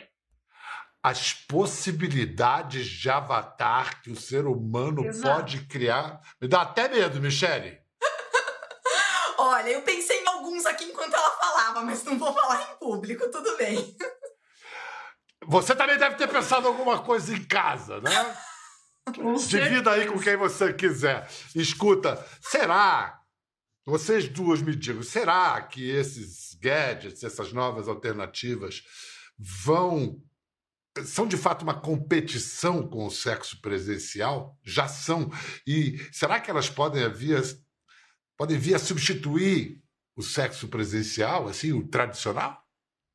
As 1.07 1.33
possibilidades 1.33 2.89
de 2.89 3.09
avatar 3.09 4.03
que 4.03 4.11
o 4.11 4.21
ser 4.21 4.45
humano 4.45 5.05
Exato. 5.05 5.37
pode 5.37 5.65
criar. 5.67 6.21
Me 6.41 6.49
dá 6.49 6.63
até 6.63 6.89
medo, 6.89 7.21
Michele. 7.21 7.79
Olha, 9.39 9.69
eu 9.69 9.83
pensei 9.83 10.21
em 10.21 10.27
alguns 10.27 10.67
aqui 10.67 10.83
enquanto 10.87 11.15
ela 11.15 11.31
falava, 11.31 11.83
mas 11.83 12.03
não 12.03 12.19
vou 12.19 12.35
falar 12.35 12.61
em 12.73 12.79
público, 12.79 13.31
tudo 13.31 13.57
bem. 13.57 13.97
Você 15.47 15.77
também 15.77 15.97
deve 15.97 16.17
ter 16.17 16.27
pensado 16.27 16.67
alguma 16.67 17.01
coisa 17.01 17.33
em 17.33 17.45
casa, 17.45 18.01
né? 18.01 18.37
Divida 19.47 19.93
aí 19.93 20.09
com 20.09 20.19
quem 20.19 20.37
você 20.37 20.73
quiser. 20.73 21.31
Escuta, 21.55 22.21
será? 22.41 23.23
Vocês 23.85 24.29
duas 24.29 24.61
me 24.61 24.75
digam, 24.75 25.05
será 25.05 25.63
que 25.63 25.89
esses 25.89 26.53
gadgets, 26.61 27.23
essas 27.23 27.53
novas 27.53 27.87
alternativas, 27.87 28.83
vão. 29.39 30.21
São 31.05 31.26
de 31.26 31.37
fato 31.37 31.62
uma 31.62 31.81
competição 31.81 32.88
com 32.88 33.07
o 33.07 33.11
sexo 33.11 33.61
presencial? 33.61 34.59
Já 34.65 34.88
são. 34.88 35.31
E 35.67 35.99
será 36.12 36.41
que 36.41 36.50
elas 36.50 36.71
podem 36.71 37.09
vir 37.12 37.43
podem 38.37 38.59
vir 38.59 38.75
a 38.75 38.79
substituir 38.79 39.83
o 40.15 40.23
sexo 40.23 40.69
presencial, 40.69 41.49
assim, 41.49 41.73
o 41.73 41.87
tradicional? 41.88 42.62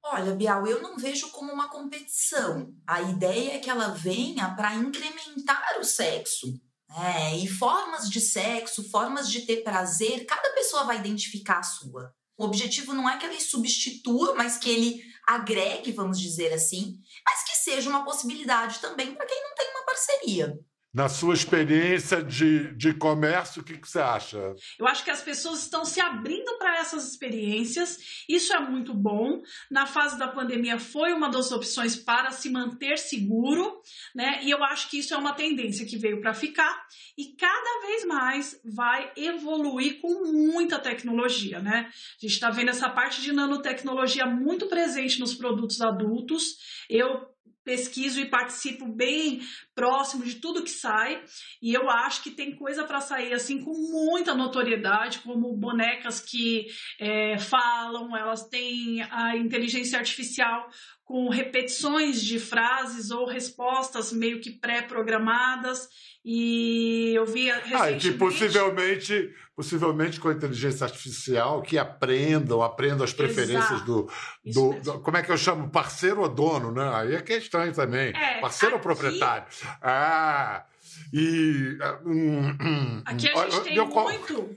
Olha, 0.04 0.34
Bial, 0.34 0.66
eu 0.66 0.82
não 0.82 0.98
vejo 0.98 1.30
como 1.30 1.52
uma 1.54 1.70
competição. 1.70 2.74
A 2.88 3.02
ideia 3.02 3.54
é 3.54 3.60
que 3.60 3.70
ela 3.70 3.90
venha 3.90 4.50
para 4.56 4.76
incrementar 4.76 5.80
o 5.80 5.84
sexo. 5.84 6.60
É, 6.98 7.38
e 7.38 7.48
formas 7.48 8.10
de 8.10 8.20
sexo, 8.20 8.90
formas 8.90 9.30
de 9.30 9.42
ter 9.42 9.64
prazer, 9.64 10.26
cada 10.26 10.50
pessoa 10.54 10.84
vai 10.84 10.98
identificar 10.98 11.60
a 11.60 11.64
sua. 11.64 12.14
O 12.38 12.44
objetivo 12.44 12.94
não 12.94 13.10
é 13.10 13.18
que 13.18 13.26
ele 13.26 13.40
substitua, 13.40 14.36
mas 14.36 14.58
que 14.58 14.70
ele 14.70 15.02
agregue, 15.26 15.92
vamos 15.92 16.20
dizer 16.20 16.52
assim, 16.52 17.00
mas 17.26 17.44
que 17.44 17.56
seja 17.58 17.90
uma 17.90 18.04
possibilidade 18.04 18.80
também 18.80 19.14
para 19.16 19.26
quem 19.26 19.42
não 19.44 19.56
tem 19.56 19.70
uma 19.72 19.86
parceria. 19.86 20.60
Na 20.94 21.08
sua 21.08 21.34
experiência 21.34 22.22
de, 22.22 22.76
de 22.76 22.94
comércio, 22.94 23.62
o 23.62 23.64
que, 23.66 23.78
que 23.78 23.90
você 23.90 24.00
acha? 24.00 24.54
Eu 24.78 24.86
acho 24.86 25.06
que 25.06 25.12
as 25.12 25.22
pessoas 25.22 25.64
estão 25.64 25.86
se 25.86 26.02
abrindo 26.02 26.58
para 26.58 26.80
essas 26.80 27.10
experiências, 27.10 28.24
isso 28.28 28.54
é 28.54 28.60
muito 28.60 28.94
bom. 28.94 29.42
Na 29.70 29.86
fase 29.86 30.20
da 30.20 30.28
pandemia 30.28 30.78
foi 30.78 31.14
uma 31.14 31.30
das 31.30 31.50
opções 31.54 31.96
para 31.96 32.32
se 32.32 32.50
manter 32.50 32.98
seguro, 32.98 33.82
né? 34.14 34.44
E 34.44 34.52
eu 34.52 34.62
acho 34.66 34.90
que 34.90 35.00
isso 35.00 35.14
é 35.14 35.18
uma 35.18 35.34
tendência 35.34 35.86
que 35.86 35.98
veio 35.98 36.20
para 36.20 36.34
ficar 36.34 36.86
e 37.18 37.38
cada 37.38 37.88
vez 37.88 38.06
mais 38.06 38.60
vai 38.66 39.14
evoluir 39.16 40.02
com 40.02 40.26
muita 40.34 40.78
tecnologia, 40.78 41.62
né? 41.62 41.88
A 41.88 42.22
gente 42.22 42.34
está 42.34 42.50
vendo 42.50 42.70
essa 42.70 42.90
parte 42.90 43.22
de 43.22 43.32
nanotecnologia 43.32 44.26
muito 44.26 44.68
presente 44.68 45.22
nos 45.22 45.34
produtos 45.34 45.80
adultos. 45.80 46.58
Eu 46.90 47.32
pesquiso 47.64 48.20
e 48.20 48.30
participo 48.30 48.88
bem 48.88 49.42
próximo 49.76 50.24
de 50.24 50.36
tudo 50.36 50.64
que 50.64 50.70
sai 50.70 51.24
e 51.62 51.74
eu 51.74 51.90
acho 51.90 52.24
que 52.24 52.32
tem 52.32 52.56
coisa 52.56 52.84
para 52.84 53.02
sair 53.02 53.34
assim 53.34 53.64
com 53.64 53.72
muita 53.72 54.34
notoriedade 54.34 55.20
como 55.20 55.56
bonecas 55.56 56.20
que 56.20 56.68
é, 57.00 57.38
falam 57.38 58.16
elas 58.16 58.48
têm 58.48 59.02
a 59.04 59.36
inteligência 59.38 59.98
artificial 59.98 60.70
com 61.04 61.30
repetições 61.30 62.22
de 62.22 62.40
frases 62.40 63.12
ou 63.12 63.28
respostas 63.28 64.14
meio 64.14 64.40
que 64.40 64.52
pré-programadas 64.52 65.90
e 66.24 67.14
eu 67.16 67.26
vi 67.26 67.50
recentemente... 67.50 67.76
Ah, 67.76 68.12
que 68.12 68.12
possivelmente, 68.12 69.34
possivelmente 69.56 70.20
com 70.20 70.30
a 70.30 70.34
inteligência 70.34 70.86
artificial 70.86 71.64
que 71.64 71.80
aprendam, 71.80 72.62
aprendam 72.62 73.04
as 73.04 73.12
preferências 73.12 73.82
do, 73.82 74.08
do, 74.46 74.74
do, 74.82 75.00
Como 75.00 75.18
é 75.18 75.24
que 75.24 75.32
eu 75.32 75.38
chamo? 75.38 75.70
Parceiro 75.72 76.22
ou 76.22 76.30
dono, 76.30 76.72
né? 76.72 76.90
Aí 76.94 77.16
é 77.16 77.22
questão 77.22 77.70
também. 77.72 78.14
É, 78.16 78.40
Parceiro 78.40 78.76
aqui... 78.76 78.88
ou 78.88 78.96
proprietário? 78.96 79.48
Ah, 79.82 80.66
e... 81.14 81.78
Hum, 82.06 82.58
hum, 82.62 83.04
aqui 83.06 83.30
a 83.30 83.50
gente 83.50 83.64
tem 83.64 83.76
eu, 83.76 83.88
muito... 83.88 84.56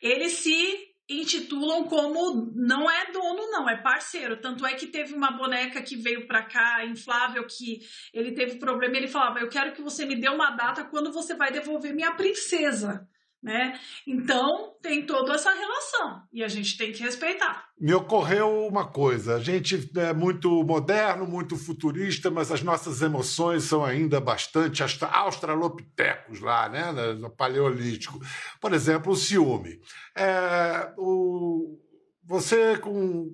Ele 0.00 0.28
se 0.28 0.94
intitulam 1.08 1.84
como 1.84 2.52
não 2.54 2.90
é 2.90 3.10
dono, 3.12 3.50
não, 3.50 3.68
é 3.68 3.76
parceiro. 3.76 4.40
Tanto 4.40 4.66
é 4.66 4.74
que 4.74 4.86
teve 4.86 5.14
uma 5.14 5.30
boneca 5.30 5.82
que 5.82 5.96
veio 5.96 6.26
para 6.26 6.42
cá, 6.42 6.84
inflável, 6.84 7.46
que 7.46 7.80
ele 8.12 8.32
teve 8.32 8.56
problema 8.58 8.96
ele 8.96 9.08
falava: 9.08 9.40
Eu 9.40 9.48
quero 9.48 9.72
que 9.72 9.82
você 9.82 10.06
me 10.06 10.16
dê 10.16 10.28
uma 10.28 10.50
data 10.50 10.84
quando 10.84 11.12
você 11.12 11.34
vai 11.34 11.52
devolver 11.52 11.94
minha 11.94 12.12
princesa 12.12 13.06
né? 13.44 13.78
Então 14.06 14.74
tem 14.80 15.04
toda 15.04 15.34
essa 15.34 15.52
relação 15.52 16.22
e 16.32 16.42
a 16.42 16.48
gente 16.48 16.78
tem 16.78 16.90
que 16.92 17.02
respeitar. 17.02 17.68
Me 17.78 17.92
ocorreu 17.92 18.66
uma 18.66 18.88
coisa: 18.88 19.36
a 19.36 19.40
gente 19.40 19.90
é 19.96 20.14
muito 20.14 20.64
moderno, 20.64 21.26
muito 21.26 21.54
futurista, 21.54 22.30
mas 22.30 22.50
as 22.50 22.62
nossas 22.62 23.02
emoções 23.02 23.64
são 23.64 23.84
ainda 23.84 24.18
bastante 24.18 24.82
australopitecos 24.82 26.40
lá, 26.40 26.70
né? 26.70 26.90
No 27.12 27.28
paleolítico. 27.28 28.18
Por 28.58 28.72
exemplo, 28.72 29.12
o 29.12 29.16
ciúme. 29.16 29.78
É, 30.16 30.90
o, 30.96 31.78
você 32.24 32.78
com. 32.78 33.30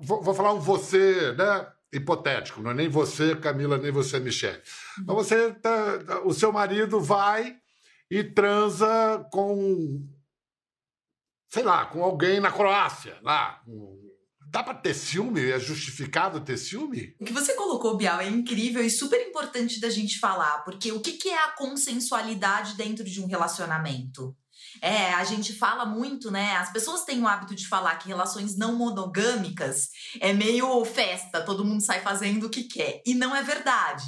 Vou, 0.00 0.34
falar 0.34 0.52
um 0.52 0.60
você, 0.60 1.32
né? 1.34 1.68
hipotético, 1.92 2.60
não 2.60 2.72
é 2.72 2.74
nem 2.74 2.88
você, 2.88 3.36
Camila, 3.36 3.78
nem 3.78 3.92
você, 3.92 4.18
Michelle. 4.18 4.60
Mas 5.06 5.14
você, 5.14 5.52
tá, 5.52 6.22
o 6.24 6.32
seu 6.32 6.50
marido 6.50 7.00
vai 7.00 7.56
e 8.10 8.22
transa 8.22 9.26
com, 9.32 10.06
sei 11.50 11.62
lá, 11.62 11.86
com 11.86 12.02
alguém 12.02 12.40
na 12.40 12.52
Croácia, 12.52 13.18
lá. 13.22 13.62
Dá 14.54 14.62
para 14.62 14.74
ter 14.74 14.94
ciúme? 14.94 15.50
É 15.50 15.58
justificado 15.58 16.40
ter 16.40 16.56
ciúme? 16.56 17.16
O 17.20 17.24
que 17.24 17.32
você 17.32 17.54
colocou, 17.54 17.96
Bial, 17.96 18.20
é 18.20 18.28
incrível 18.28 18.84
e 18.84 18.90
super 18.90 19.20
importante 19.20 19.80
da 19.80 19.90
gente 19.90 20.20
falar, 20.20 20.62
porque 20.64 20.92
o 20.92 21.00
que, 21.00 21.28
é 21.28 21.36
a 21.36 21.50
consensualidade 21.56 22.76
dentro 22.76 23.04
de 23.04 23.20
um 23.20 23.26
relacionamento? 23.26 24.36
É, 24.80 25.12
a 25.14 25.24
gente 25.24 25.52
fala 25.52 25.84
muito, 25.84 26.30
né? 26.30 26.52
As 26.56 26.72
pessoas 26.72 27.04
têm 27.04 27.20
o 27.20 27.26
hábito 27.26 27.54
de 27.54 27.66
falar 27.66 27.96
que 27.96 28.08
relações 28.08 28.56
não 28.56 28.76
monogâmicas 28.76 29.88
é 30.20 30.32
meio 30.32 30.84
festa, 30.84 31.44
todo 31.44 31.64
mundo 31.64 31.80
sai 31.80 32.00
fazendo 32.00 32.46
o 32.46 32.50
que 32.50 32.64
quer. 32.64 33.02
E 33.04 33.14
não 33.14 33.34
é 33.34 33.42
verdade. 33.42 34.04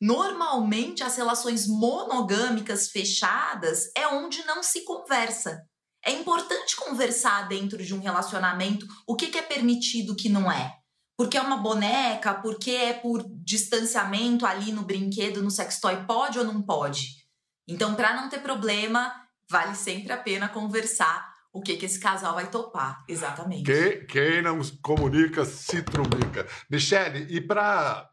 Normalmente, 0.00 1.02
as 1.02 1.16
relações 1.16 1.66
monogâmicas 1.66 2.88
fechadas 2.90 3.90
é 3.96 4.06
onde 4.06 4.44
não 4.44 4.62
se 4.62 4.84
conversa. 4.84 5.62
É 6.04 6.12
importante 6.12 6.76
conversar 6.76 7.48
dentro 7.48 7.84
de 7.84 7.94
um 7.94 8.00
relacionamento 8.00 8.86
o 9.06 9.16
que, 9.16 9.36
é 9.36 9.42
permitido, 9.42 10.12
o 10.12 10.16
que 10.16 10.28
não 10.28 10.50
é. 10.50 10.76
Porque 11.16 11.36
é 11.36 11.42
uma 11.42 11.56
boneca, 11.56 12.32
porque 12.34 12.70
é 12.70 12.92
por 12.92 13.24
distanciamento 13.44 14.46
ali 14.46 14.70
no 14.70 14.82
brinquedo, 14.82 15.42
no 15.42 15.50
sextoy, 15.50 16.06
pode 16.06 16.38
ou 16.38 16.44
não 16.44 16.62
pode. 16.62 17.08
Então, 17.66 17.96
para 17.96 18.14
não 18.14 18.28
ter 18.28 18.40
problema, 18.40 19.12
vale 19.50 19.74
sempre 19.74 20.12
a 20.12 20.16
pena 20.16 20.48
conversar 20.48 21.28
o 21.52 21.60
que, 21.60 21.76
que 21.76 21.86
esse 21.86 21.98
casal 21.98 22.34
vai 22.34 22.48
topar, 22.48 23.04
exatamente. 23.08 23.64
Quem, 23.64 24.06
quem 24.06 24.42
não 24.42 24.60
comunica, 24.80 25.44
se 25.44 25.82
trumica. 25.82 26.46
Michele, 26.70 27.26
e 27.28 27.40
para 27.40 28.08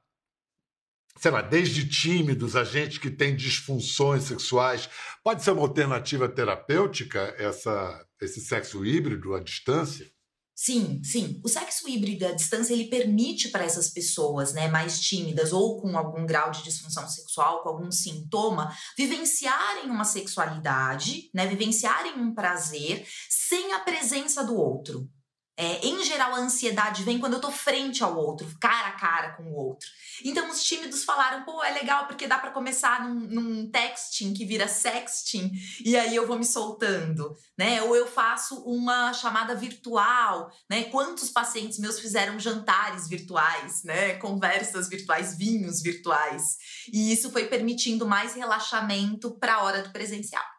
sei 1.17 1.31
lá, 1.31 1.41
desde 1.41 1.88
tímidos 1.88 2.55
a 2.55 2.63
gente 2.63 3.00
que 3.00 3.10
tem 3.10 3.36
disfunções 3.36 4.24
sexuais, 4.24 4.89
pode 5.24 5.43
ser 5.43 5.51
uma 5.51 5.62
alternativa 5.62 6.27
terapêutica 6.27 7.34
essa, 7.38 8.05
esse 8.22 8.41
sexo 8.41 8.86
híbrido 8.86 9.34
à 9.34 9.39
distância? 9.39 10.10
Sim, 10.57 11.01
sim. 11.03 11.41
O 11.43 11.50
sexo 11.50 11.88
híbrido 11.88 12.25
à 12.25 12.31
distância 12.31 12.74
ele 12.74 12.86
permite 12.86 13.50
para 13.50 13.65
essas 13.65 13.89
pessoas, 13.89 14.53
né, 14.53 14.69
mais 14.69 15.01
tímidas 15.01 15.51
ou 15.51 15.81
com 15.81 15.98
algum 15.98 16.25
grau 16.25 16.50
de 16.50 16.63
disfunção 16.63 17.07
sexual, 17.10 17.62
com 17.62 17.69
algum 17.69 17.91
sintoma, 17.91 18.74
vivenciarem 18.98 19.89
uma 19.89 20.05
sexualidade, 20.05 21.29
né, 21.34 21.45
vivenciarem 21.45 22.13
um 22.13 22.34
prazer 22.34 23.05
sem 23.29 23.74
a 23.74 23.79
presença 23.79 24.45
do 24.45 24.55
outro. 24.55 25.10
É, 25.57 25.88
em 25.88 26.03
geral, 26.03 26.35
a 26.35 26.39
ansiedade 26.39 27.03
vem 27.03 27.17
quando 27.17 27.33
eu 27.33 27.39
tô 27.39 27.50
frente 27.50 28.03
ao 28.03 28.17
outro, 28.17 28.45
cara 28.59 28.89
a 28.89 28.91
cara 28.91 29.33
com 29.33 29.43
o 29.43 29.55
outro. 29.55 29.88
Então, 30.24 30.50
os 30.50 30.62
tímidos 30.62 31.05
falaram, 31.05 31.43
pô, 31.45 31.63
é 31.63 31.71
legal 31.71 32.07
porque 32.07 32.27
dá 32.27 32.38
para 32.38 32.51
começar 32.51 33.07
num, 33.07 33.21
num, 33.21 33.71
texting 33.71 34.33
que 34.33 34.45
vira 34.45 34.67
sexting, 34.67 35.51
e 35.83 35.95
aí 35.95 36.13
eu 36.13 36.27
vou 36.27 36.38
me 36.38 36.43
soltando, 36.43 37.33
né? 37.57 37.81
Ou 37.83 37.95
eu 37.95 38.05
faço 38.05 38.63
uma 38.63 39.13
chamada 39.13 39.55
virtual, 39.55 40.51
né? 40.69 40.85
Quantos 40.85 41.29
pacientes 41.29 41.79
meus 41.79 42.00
fizeram 42.00 42.38
jantares 42.38 43.07
virtuais, 43.07 43.83
né? 43.83 44.15
Conversas 44.15 44.89
virtuais, 44.89 45.38
vinhos 45.38 45.81
virtuais. 45.81 46.57
E 46.91 47.13
isso 47.13 47.31
foi 47.31 47.45
permitindo 47.45 48.05
mais 48.05 48.33
relaxamento 48.33 49.31
para 49.39 49.55
a 49.55 49.63
hora 49.63 49.83
do 49.83 49.91
presencial. 49.91 50.54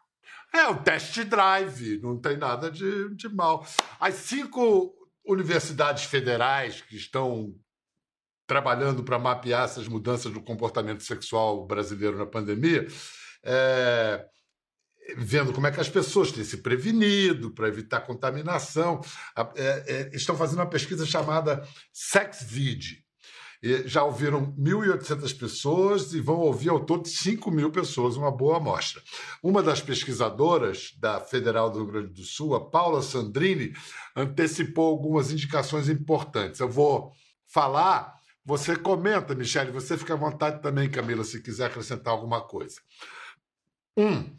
É 0.53 0.67
o 0.67 0.81
test 0.81 1.19
drive, 1.25 1.99
não 2.01 2.19
tem 2.19 2.37
nada 2.37 2.71
de, 2.71 3.13
de 3.15 3.29
mal. 3.29 3.65
As 3.99 4.15
cinco 4.15 4.93
universidades 5.25 6.05
federais 6.05 6.81
que 6.81 6.95
estão 6.95 7.53
trabalhando 8.47 9.03
para 9.03 9.19
mapear 9.19 9.65
essas 9.65 9.87
mudanças 9.87 10.31
do 10.31 10.41
comportamento 10.41 11.03
sexual 11.03 11.67
brasileiro 11.67 12.17
na 12.17 12.25
pandemia, 12.25 12.87
é, 13.43 14.25
vendo 15.17 15.51
como 15.51 15.67
é 15.67 15.71
que 15.71 15.81
as 15.81 15.89
pessoas 15.89 16.31
têm 16.31 16.45
se 16.45 16.57
prevenido 16.61 17.51
para 17.53 17.67
evitar 17.67 18.01
contaminação, 18.01 19.01
é, 19.55 19.83
é, 19.85 20.15
estão 20.15 20.35
fazendo 20.35 20.59
uma 20.59 20.69
pesquisa 20.69 21.05
chamada 21.05 21.61
SexVid, 21.91 23.05
já 23.85 24.03
ouviram 24.03 24.53
1.800 24.53 25.37
pessoas 25.37 26.13
e 26.13 26.21
vão 26.21 26.37
ouvir 26.37 26.69
ao 26.69 26.85
todo 26.85 27.07
5 27.07 27.49
mil 27.49 27.71
pessoas, 27.71 28.15
uma 28.15 28.31
boa 28.31 28.57
amostra. 28.57 29.01
Uma 29.41 29.63
das 29.63 29.81
pesquisadoras 29.81 30.91
da 30.99 31.19
Federal 31.19 31.69
do 31.69 31.79
Rio 31.79 31.91
Grande 31.91 32.13
do 32.13 32.23
Sul, 32.23 32.55
a 32.55 32.69
Paula 32.69 33.01
Sandrini, 33.01 33.73
antecipou 34.15 34.87
algumas 34.87 35.31
indicações 35.31 35.89
importantes. 35.89 36.59
Eu 36.59 36.69
vou 36.69 37.11
falar, 37.47 38.13
você 38.45 38.75
comenta, 38.75 39.33
Michele, 39.33 39.71
você 39.71 39.97
fica 39.97 40.13
à 40.13 40.17
vontade 40.17 40.61
também, 40.61 40.89
Camila, 40.89 41.23
se 41.23 41.41
quiser 41.41 41.65
acrescentar 41.65 42.13
alguma 42.13 42.41
coisa. 42.41 42.79
Um, 43.97 44.37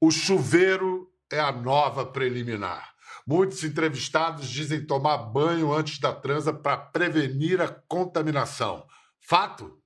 o 0.00 0.10
chuveiro 0.10 1.08
é 1.30 1.38
a 1.38 1.52
nova 1.52 2.04
preliminar. 2.04 2.95
Muitos 3.26 3.64
entrevistados 3.64 4.48
dizem 4.48 4.86
tomar 4.86 5.18
banho 5.18 5.72
antes 5.72 5.98
da 5.98 6.14
transa 6.14 6.52
para 6.52 6.76
prevenir 6.76 7.60
a 7.60 7.66
contaminação. 7.66 8.86
Fato? 9.20 9.82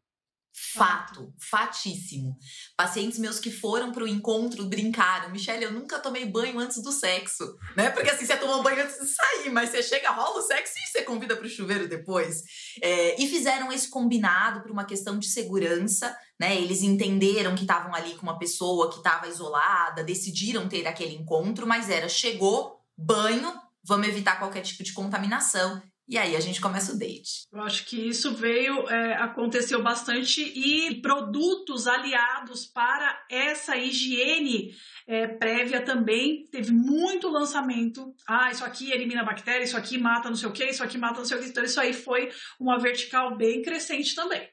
Fato, 0.75 1.33
fatíssimo. 1.39 2.37
Pacientes 2.77 3.19
meus 3.19 3.39
que 3.39 3.51
foram 3.51 3.93
para 3.93 4.05
o 4.05 4.09
encontro 4.09 4.67
brincaram. 4.67 5.31
Michelle, 5.31 5.65
eu 5.65 5.73
nunca 5.73 5.99
tomei 5.99 6.27
banho 6.27 6.59
antes 6.59 6.83
do 6.83 6.93
sexo, 6.93 7.57
né? 7.75 7.89
Porque 7.89 8.11
assim, 8.11 8.27
você 8.27 8.37
tomou 8.37 8.63
banho 8.63 8.83
antes 8.83 8.99
de 8.99 9.07
sair, 9.07 9.51
mas 9.51 9.71
você 9.71 9.83
chega, 9.83 10.11
rola 10.11 10.39
o 10.39 10.43
sexo 10.43 10.75
e 10.77 10.91
você 10.91 11.03
convida 11.03 11.35
para 11.35 11.47
o 11.47 11.49
chuveiro 11.49 11.89
depois. 11.89 12.43
É, 12.83 13.21
e 13.23 13.27
fizeram 13.27 13.73
esse 13.73 13.89
combinado 13.89 14.61
por 14.61 14.71
uma 14.71 14.85
questão 14.85 15.19
de 15.19 15.29
segurança, 15.29 16.15
né? 16.39 16.61
Eles 16.61 16.83
entenderam 16.83 17.55
que 17.55 17.63
estavam 17.63 17.95
ali 17.95 18.15
com 18.17 18.23
uma 18.23 18.39
pessoa 18.39 18.91
que 18.91 18.99
estava 18.99 19.29
isolada, 19.29 20.05
decidiram 20.05 20.69
ter 20.69 20.87
aquele 20.87 21.15
encontro, 21.15 21.67
mas 21.67 21.89
era 21.89 22.09
chegou, 22.09 22.80
banho, 23.01 23.53
vamos 23.85 24.09
evitar 24.09 24.39
qualquer 24.39 24.63
tipo 24.63 24.83
de 24.83 24.93
contaminação. 24.93 25.83
E 26.09 26.19
aí 26.19 26.35
a 26.35 26.41
gente 26.41 26.61
começa 26.61 26.93
o 26.93 26.99
date. 26.99 27.47
Eu 27.53 27.63
acho 27.63 27.87
que 27.87 28.09
isso 28.09 28.35
veio, 28.35 28.89
é, 28.91 29.15
aconteceu 29.15 29.81
bastante 29.81 30.43
e 30.43 31.01
produtos 31.01 31.87
aliados 31.87 32.67
para 32.67 33.17
essa 33.31 33.77
higiene 33.77 34.75
é, 35.07 35.29
prévia 35.29 35.81
também 35.81 36.47
teve 36.51 36.73
muito 36.73 37.29
lançamento. 37.29 38.13
Ah, 38.29 38.51
isso 38.51 38.65
aqui 38.65 38.91
elimina 38.91 39.25
bactéria, 39.25 39.65
isso 39.65 39.77
aqui 39.77 39.99
mata 39.99 40.29
não 40.29 40.37
sei 40.37 40.49
o 40.49 40.53
que, 40.53 40.65
isso 40.65 40.83
aqui 40.83 40.99
mata 40.99 41.19
não 41.19 41.25
sei 41.25 41.37
o 41.37 41.41
que. 41.41 41.49
Então 41.49 41.65
isso 41.65 41.81
aí 41.81 41.93
foi 41.93 42.31
uma 42.59 42.77
vertical 42.79 43.37
bem 43.37 43.63
crescente 43.63 44.15
também. 44.15 44.49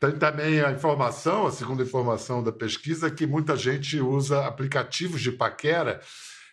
Tem 0.00 0.18
também 0.18 0.60
a 0.60 0.70
informação, 0.70 1.46
a 1.46 1.50
segunda 1.50 1.82
informação 1.82 2.42
da 2.42 2.52
pesquisa, 2.52 3.10
que 3.10 3.26
muita 3.26 3.56
gente 3.56 4.00
usa 4.00 4.46
aplicativos 4.46 5.20
de 5.20 5.32
paquera 5.32 6.00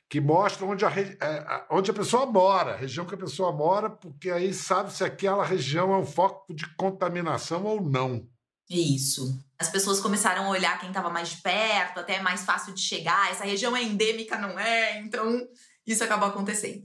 que 0.09 0.21
mostram 0.21 0.69
onde 0.69 0.85
a, 0.85 0.89
é, 0.89 1.65
onde 1.69 1.91
a 1.91 1.93
pessoa 1.93 2.25
mora, 2.25 2.73
a 2.73 2.77
região 2.77 3.05
que 3.05 3.15
a 3.15 3.17
pessoa 3.17 3.51
mora, 3.51 3.89
porque 3.89 4.29
aí 4.29 4.53
sabe 4.53 4.93
se 4.93 5.03
aquela 5.03 5.45
região 5.45 5.93
é 5.93 5.97
um 5.97 6.05
foco 6.05 6.53
de 6.53 6.67
contaminação 6.75 7.63
ou 7.63 7.81
não. 7.81 8.27
Isso. 8.69 9.39
As 9.59 9.69
pessoas 9.69 9.99
começaram 9.99 10.45
a 10.45 10.49
olhar 10.49 10.79
quem 10.79 10.89
estava 10.89 11.09
mais 11.09 11.29
de 11.29 11.37
perto, 11.37 11.99
até 11.99 12.15
é 12.15 12.21
mais 12.21 12.43
fácil 12.43 12.73
de 12.73 12.81
chegar. 12.81 13.31
Essa 13.31 13.45
região 13.45 13.75
é 13.75 13.83
endêmica, 13.83 14.37
não 14.37 14.59
é? 14.59 14.99
Então, 14.99 15.47
isso 15.85 16.03
acabou 16.03 16.29
acontecendo. 16.29 16.83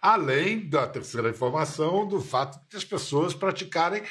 Além 0.00 0.68
da 0.68 0.86
terceira 0.86 1.28
informação, 1.28 2.06
do 2.06 2.20
fato 2.20 2.58
de 2.68 2.76
as 2.76 2.84
pessoas 2.84 3.34
praticarem 3.34 4.02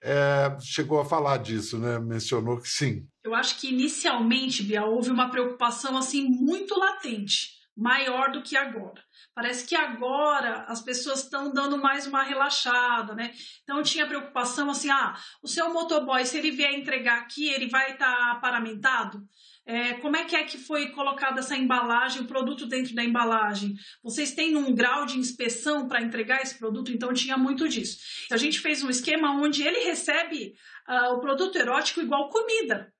é, 0.04 0.58
chegou 0.60 1.00
a 1.00 1.06
falar 1.06 1.38
disso, 1.38 1.78
né? 1.78 2.00
Mencionou 2.00 2.60
que 2.60 2.67
sim. 2.67 3.06
Eu 3.24 3.36
acho 3.36 3.60
que 3.60 3.69
inicialmente, 3.69 4.63
Bia, 4.63 4.86
houve 4.86 5.12
uma 5.12 5.30
preocupação 5.30 5.95
assim 5.97 6.28
muito 6.28 6.78
latente, 6.78 7.50
maior 7.78 8.32
do 8.32 8.41
que 8.41 8.58
agora. 8.58 9.02
Parece 9.34 9.65
que 9.65 9.76
agora 9.76 10.65
as 10.67 10.82
pessoas 10.82 11.24
estão 11.24 11.54
dando 11.54 11.78
mais 11.78 12.06
uma 12.06 12.24
relaxada, 12.24 13.15
né? 13.15 13.32
Então 13.63 13.82
tinha 13.82 14.08
preocupação 14.08 14.69
assim, 14.69 14.89
ah, 14.89 15.15
o 15.41 15.47
seu 15.47 15.71
motoboy, 15.71 16.26
se 16.26 16.38
ele 16.38 16.52
vier 16.52 16.74
entregar 16.74 17.19
aqui, 17.19 17.47
ele 17.47 17.69
vai 17.69 17.93
estar 17.93 18.34
tá 18.34 18.36
paramentado? 18.41 19.26
É, 19.65 19.93
como 19.95 20.17
é 20.17 20.26
que 20.26 20.36
é 20.36 20.43
que 20.43 20.58
foi 20.58 20.89
colocada 20.89 21.39
essa 21.39 21.56
embalagem, 21.56 22.24
o 22.24 22.28
produto 22.28 22.65
dentro 22.65 22.95
da 22.95 23.04
embalagem? 23.04 23.76
Vocês 24.04 24.34
têm 24.34 24.56
um 24.56 24.74
grau 24.74 25.06
de 25.06 25.19
inspeção 25.19 25.88
para 25.88 26.02
entregar 26.02 26.41
esse 26.41 26.58
produto? 26.58 26.91
Então 26.91 27.13
tinha 27.13 27.38
muito 27.38 27.69
disso. 27.69 28.00
A 28.32 28.38
gente 28.38 28.60
fez 28.60 28.84
um 28.84 28.89
esquema 28.89 29.32
onde 29.32 29.63
ele 29.63 29.86
recebe 29.86 30.54
uh, 30.89 31.13
o 31.13 31.19
produto 31.19 31.58
erótico 31.58 32.02
igual 32.02 32.30
comida. 32.30 32.91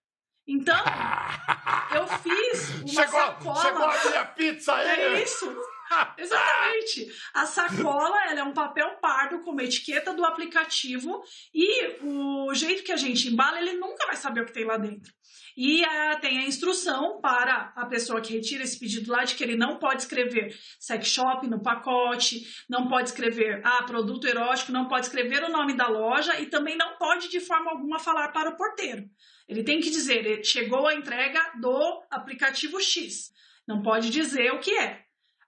Então, 0.48 0.78
eu 1.96 2.08
fiz 2.20 2.70
uma 2.82 2.88
chegou, 2.88 3.20
sacola. 3.20 3.62
Chegou 3.62 3.84
a 3.84 4.10
minha 4.10 4.26
pizza 4.26 4.74
aí! 4.74 4.88
É 4.88 5.24
isso! 5.24 5.52
Exatamente. 6.18 7.08
A 7.34 7.46
sacola 7.46 8.18
ela 8.30 8.40
é 8.40 8.44
um 8.44 8.54
papel 8.54 8.98
pardo 9.02 9.42
com 9.42 9.52
uma 9.52 9.64
etiqueta 9.64 10.14
do 10.14 10.26
aplicativo 10.26 11.24
e 11.54 11.98
o 12.02 12.54
jeito 12.54 12.84
que 12.84 12.92
a 12.92 12.98
gente 12.98 13.28
embala, 13.28 13.60
ele 13.60 13.74
nunca 13.74 14.06
vai 14.06 14.16
saber 14.16 14.42
o 14.42 14.46
que 14.46 14.54
tem 14.54 14.66
lá 14.66 14.78
dentro. 14.78 15.12
E 15.56 15.84
uh, 15.84 16.20
tem 16.22 16.40
a 16.40 16.48
instrução 16.48 17.20
para 17.20 17.74
a 17.76 17.86
pessoa 17.86 18.22
que 18.22 18.34
retira 18.34 18.64
esse 18.64 18.80
pedido 18.80 19.12
lá 19.12 19.24
de 19.26 19.36
que 19.36 19.44
ele 19.44 19.58
não 19.58 19.78
pode 19.78 20.04
escrever 20.04 20.56
sex 20.80 21.08
shop 21.08 21.46
no 21.48 21.62
pacote, 21.62 22.42
não 22.70 22.88
pode 22.88 23.10
escrever 23.10 23.62
ah, 23.66 23.84
produto 23.84 24.28
erótico, 24.28 24.72
não 24.72 24.88
pode 24.88 25.08
escrever 25.08 25.44
o 25.44 25.52
nome 25.52 25.74
da 25.74 25.88
loja 25.88 26.40
e 26.40 26.46
também 26.46 26.78
não 26.78 26.98
pode 26.98 27.28
de 27.28 27.42
forma 27.42 27.72
alguma 27.72 28.00
falar 28.00 28.30
para 28.30 28.50
o 28.50 28.56
porteiro. 28.56 29.04
Ele 29.48 29.64
tem 29.64 29.82
que 29.82 29.90
dizer, 29.90 30.44
chegou 30.46 30.88
a 30.88 30.94
entrega 30.94 31.52
do 31.60 32.04
aplicativo 32.10 32.80
X. 32.80 33.32
Não 33.68 33.82
pode 33.82 34.10
dizer 34.10 34.52
o 34.54 34.60
que 34.60 34.72
é. 34.78 35.01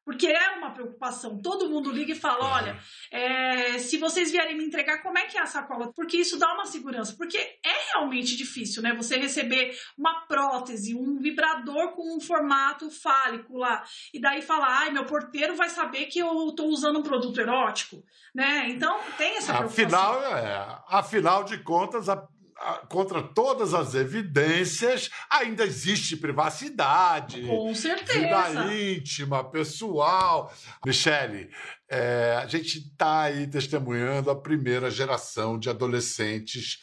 Porque 0.05 0.27
é 0.27 0.49
uma 0.57 0.71
preocupação. 0.71 1.41
Todo 1.41 1.69
mundo 1.69 1.91
liga 1.91 2.11
e 2.11 2.15
fala: 2.15 2.55
olha, 2.55 2.79
é, 3.11 3.77
se 3.79 3.97
vocês 3.97 4.31
vierem 4.31 4.57
me 4.57 4.65
entregar, 4.65 5.01
como 5.01 5.17
é 5.17 5.25
que 5.25 5.37
é 5.37 5.41
a 5.41 5.45
sacola? 5.45 5.91
Porque 5.93 6.17
isso 6.17 6.37
dá 6.37 6.53
uma 6.53 6.65
segurança. 6.65 7.15
Porque 7.17 7.37
é 7.37 7.91
realmente 7.93 8.35
difícil, 8.35 8.81
né? 8.81 8.93
Você 8.95 9.17
receber 9.17 9.77
uma 9.97 10.25
prótese, 10.27 10.93
um 10.93 11.19
vibrador 11.19 11.93
com 11.93 12.17
um 12.17 12.19
formato 12.19 12.89
fálico 12.91 13.57
lá, 13.57 13.83
e 14.13 14.19
daí 14.19 14.41
falar: 14.41 14.81
ai, 14.81 14.91
meu 14.91 15.05
porteiro 15.05 15.55
vai 15.55 15.69
saber 15.69 16.07
que 16.07 16.19
eu 16.19 16.49
estou 16.49 16.67
usando 16.67 16.99
um 16.99 17.03
produto 17.03 17.39
erótico, 17.39 18.03
né? 18.35 18.69
Então 18.69 18.99
tem 19.17 19.37
essa 19.37 19.53
preocupação. 19.53 19.85
Afinal, 19.85 20.23
é, 20.35 20.83
afinal 20.89 21.43
de 21.43 21.57
contas, 21.59 22.09
a 22.09 22.27
contra 22.89 23.21
todas 23.21 23.73
as 23.73 23.93
evidências, 23.93 25.09
ainda 25.29 25.63
existe 25.63 26.17
privacidade. 26.17 27.45
Com 27.45 27.73
certeza. 27.75 28.19
Vida 28.19 28.75
íntima, 28.75 29.43
pessoal. 29.43 30.53
Michele, 30.85 31.49
é, 31.89 32.39
a 32.41 32.47
gente 32.47 32.79
está 32.79 33.23
aí 33.23 33.47
testemunhando 33.47 34.31
a 34.31 34.35
primeira 34.39 34.89
geração 34.89 35.59
de 35.59 35.69
adolescentes 35.69 36.79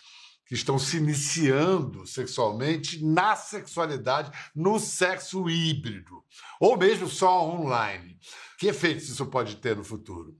que 0.46 0.54
estão 0.54 0.80
se 0.80 0.96
iniciando 0.96 2.04
sexualmente 2.06 3.04
na 3.04 3.36
sexualidade, 3.36 4.32
no 4.52 4.80
sexo 4.80 5.48
híbrido, 5.48 6.24
ou 6.60 6.76
mesmo 6.76 7.08
só 7.08 7.48
online. 7.48 8.18
Que 8.58 8.66
efeitos 8.66 9.08
isso 9.08 9.26
pode 9.26 9.56
ter 9.56 9.76
no 9.76 9.84
futuro? 9.84 10.36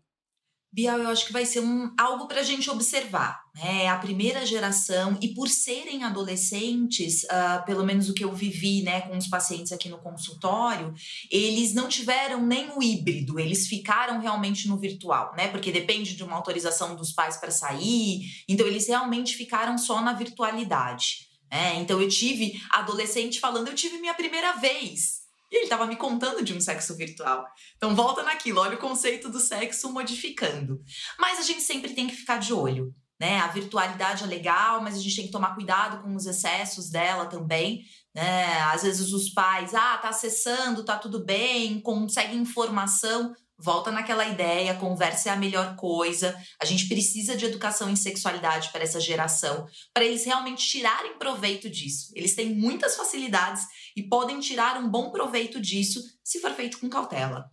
Bial, 0.73 0.99
eu 0.99 1.09
acho 1.09 1.27
que 1.27 1.33
vai 1.33 1.45
ser 1.45 1.61
um, 1.61 1.93
algo 1.99 2.29
para 2.29 2.41
a 2.41 2.45
gente 2.45 2.71
observar. 2.71 3.41
É 3.59 3.89
a 3.89 3.99
primeira 3.99 4.47
geração, 4.47 5.19
e 5.21 5.29
por 5.35 5.49
serem 5.49 6.05
adolescentes, 6.05 7.25
uh, 7.25 7.65
pelo 7.67 7.85
menos 7.85 8.09
o 8.09 8.15
que 8.15 8.25
eu 8.25 8.33
vivi 8.33 8.83
né, 8.83 9.01
com 9.03 9.17
os 9.17 9.27
pacientes 9.27 9.73
aqui 9.73 9.89
no 9.89 9.99
consultório, 9.99 10.95
eles 11.31 11.75
não 11.75 11.89
tiveram 11.89 12.47
nem 12.47 12.71
o 12.71 12.83
híbrido, 12.83 13.41
eles 13.41 13.67
ficaram 13.67 14.21
realmente 14.21 14.69
no 14.69 14.79
virtual, 14.79 15.35
né? 15.37 15.49
Porque 15.49 15.73
depende 15.73 16.15
de 16.15 16.23
uma 16.23 16.37
autorização 16.37 16.95
dos 16.95 17.13
pais 17.13 17.37
para 17.39 17.51
sair, 17.51 18.23
então 18.49 18.67
eles 18.67 18.87
realmente 18.87 19.37
ficaram 19.37 19.77
só 19.77 20.01
na 20.01 20.13
virtualidade. 20.13 21.29
Né? 21.51 21.77
Então 21.81 22.01
eu 22.01 22.09
tive 22.09 22.61
adolescente 22.71 23.41
falando, 23.41 23.69
eu 23.69 23.75
tive 23.75 23.99
minha 23.99 24.15
primeira 24.15 24.53
vez. 24.53 25.21
E 25.51 25.57
ele 25.57 25.65
estava 25.65 25.85
me 25.85 25.97
contando 25.97 26.45
de 26.45 26.55
um 26.55 26.61
sexo 26.61 26.97
virtual. 26.97 27.45
Então 27.77 27.97
volta 27.97 28.23
naquilo, 28.23 28.61
olha 28.61 28.77
o 28.77 28.81
conceito 28.81 29.29
do 29.29 29.41
sexo 29.41 29.93
modificando. 29.93 30.81
Mas 31.19 31.41
a 31.41 31.43
gente 31.43 31.63
sempre 31.63 31.93
tem 31.93 32.07
que 32.07 32.15
ficar 32.15 32.39
de 32.39 32.53
olho, 32.53 32.95
né? 33.21 33.39
A 33.39 33.49
virtualidade 33.49 34.25
é 34.25 34.27
legal, 34.27 34.81
mas 34.81 34.97
a 34.97 34.99
gente 34.99 35.15
tem 35.15 35.27
que 35.27 35.33
tomar 35.33 35.55
cuidado 35.55 36.03
com 36.03 36.17
os 36.17 36.25
excessos 36.25 36.89
dela 36.89 37.27
também, 37.27 37.85
né? 38.15 38.63
Às 38.73 38.83
vezes 38.83 39.13
os 39.13 39.29
pais, 39.29 39.75
ah, 39.75 39.99
tá 39.99 40.09
acessando, 40.09 40.85
tá 40.85 40.97
tudo 40.97 41.23
bem, 41.23 41.81
consegue 41.81 42.35
informação, 42.35 43.35
volta 43.59 43.91
naquela 43.91 44.27
ideia, 44.27 44.75
conversa 44.75 45.29
é 45.29 45.33
a 45.33 45.37
melhor 45.37 45.77
coisa. 45.77 46.35
A 46.61 46.65
gente 46.65 46.89
precisa 46.89 47.37
de 47.37 47.45
educação 47.45 47.91
em 47.91 47.97
sexualidade 47.97 48.71
para 48.71 48.83
essa 48.83 48.99
geração, 48.99 49.67
para 49.93 50.05
eles 50.05 50.25
realmente 50.25 50.67
tirarem 50.67 51.19
proveito 51.19 51.69
disso. 51.69 52.11
Eles 52.17 52.35
têm 52.35 52.55
muitas 52.55 52.97
facilidades 52.97 53.63
e 53.95 54.03
podem 54.03 54.41
tirar 54.41 54.79
um 54.79 54.89
bom 54.89 55.11
proveito 55.11 55.61
disso 55.61 56.03
se 56.25 56.41
for 56.41 56.53
feito 56.53 56.81
com 56.81 56.89
cautela. 56.89 57.51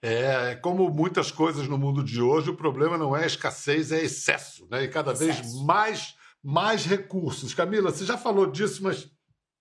É, 0.00 0.54
como 0.56 0.88
muitas 0.90 1.32
coisas 1.32 1.66
no 1.66 1.76
mundo 1.76 2.04
de 2.04 2.22
hoje, 2.22 2.50
o 2.50 2.56
problema 2.56 2.96
não 2.96 3.16
é 3.16 3.26
escassez, 3.26 3.90
é 3.90 4.02
excesso, 4.02 4.66
né? 4.70 4.84
E 4.84 4.88
cada 4.88 5.12
excesso. 5.12 5.42
vez 5.42 5.62
mais, 5.64 6.14
mais 6.42 6.84
recursos. 6.84 7.52
Camila, 7.52 7.90
você 7.90 8.04
já 8.04 8.16
falou 8.16 8.46
disso, 8.46 8.82
mas 8.82 9.10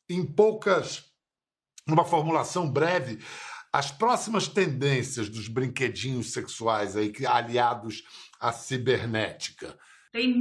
em 0.09 0.23
poucas, 0.23 1.05
numa 1.87 2.05
formulação 2.05 2.69
breve, 2.69 3.19
as 3.73 3.91
próximas 3.91 4.47
tendências 4.47 5.27
dos 5.27 5.47
brinquedinhos 5.47 6.31
sexuais 6.31 6.95
aí, 6.95 7.11
aliados 7.25 8.03
à 8.39 8.51
cibernética. 8.51 9.77
Tem 10.11 10.33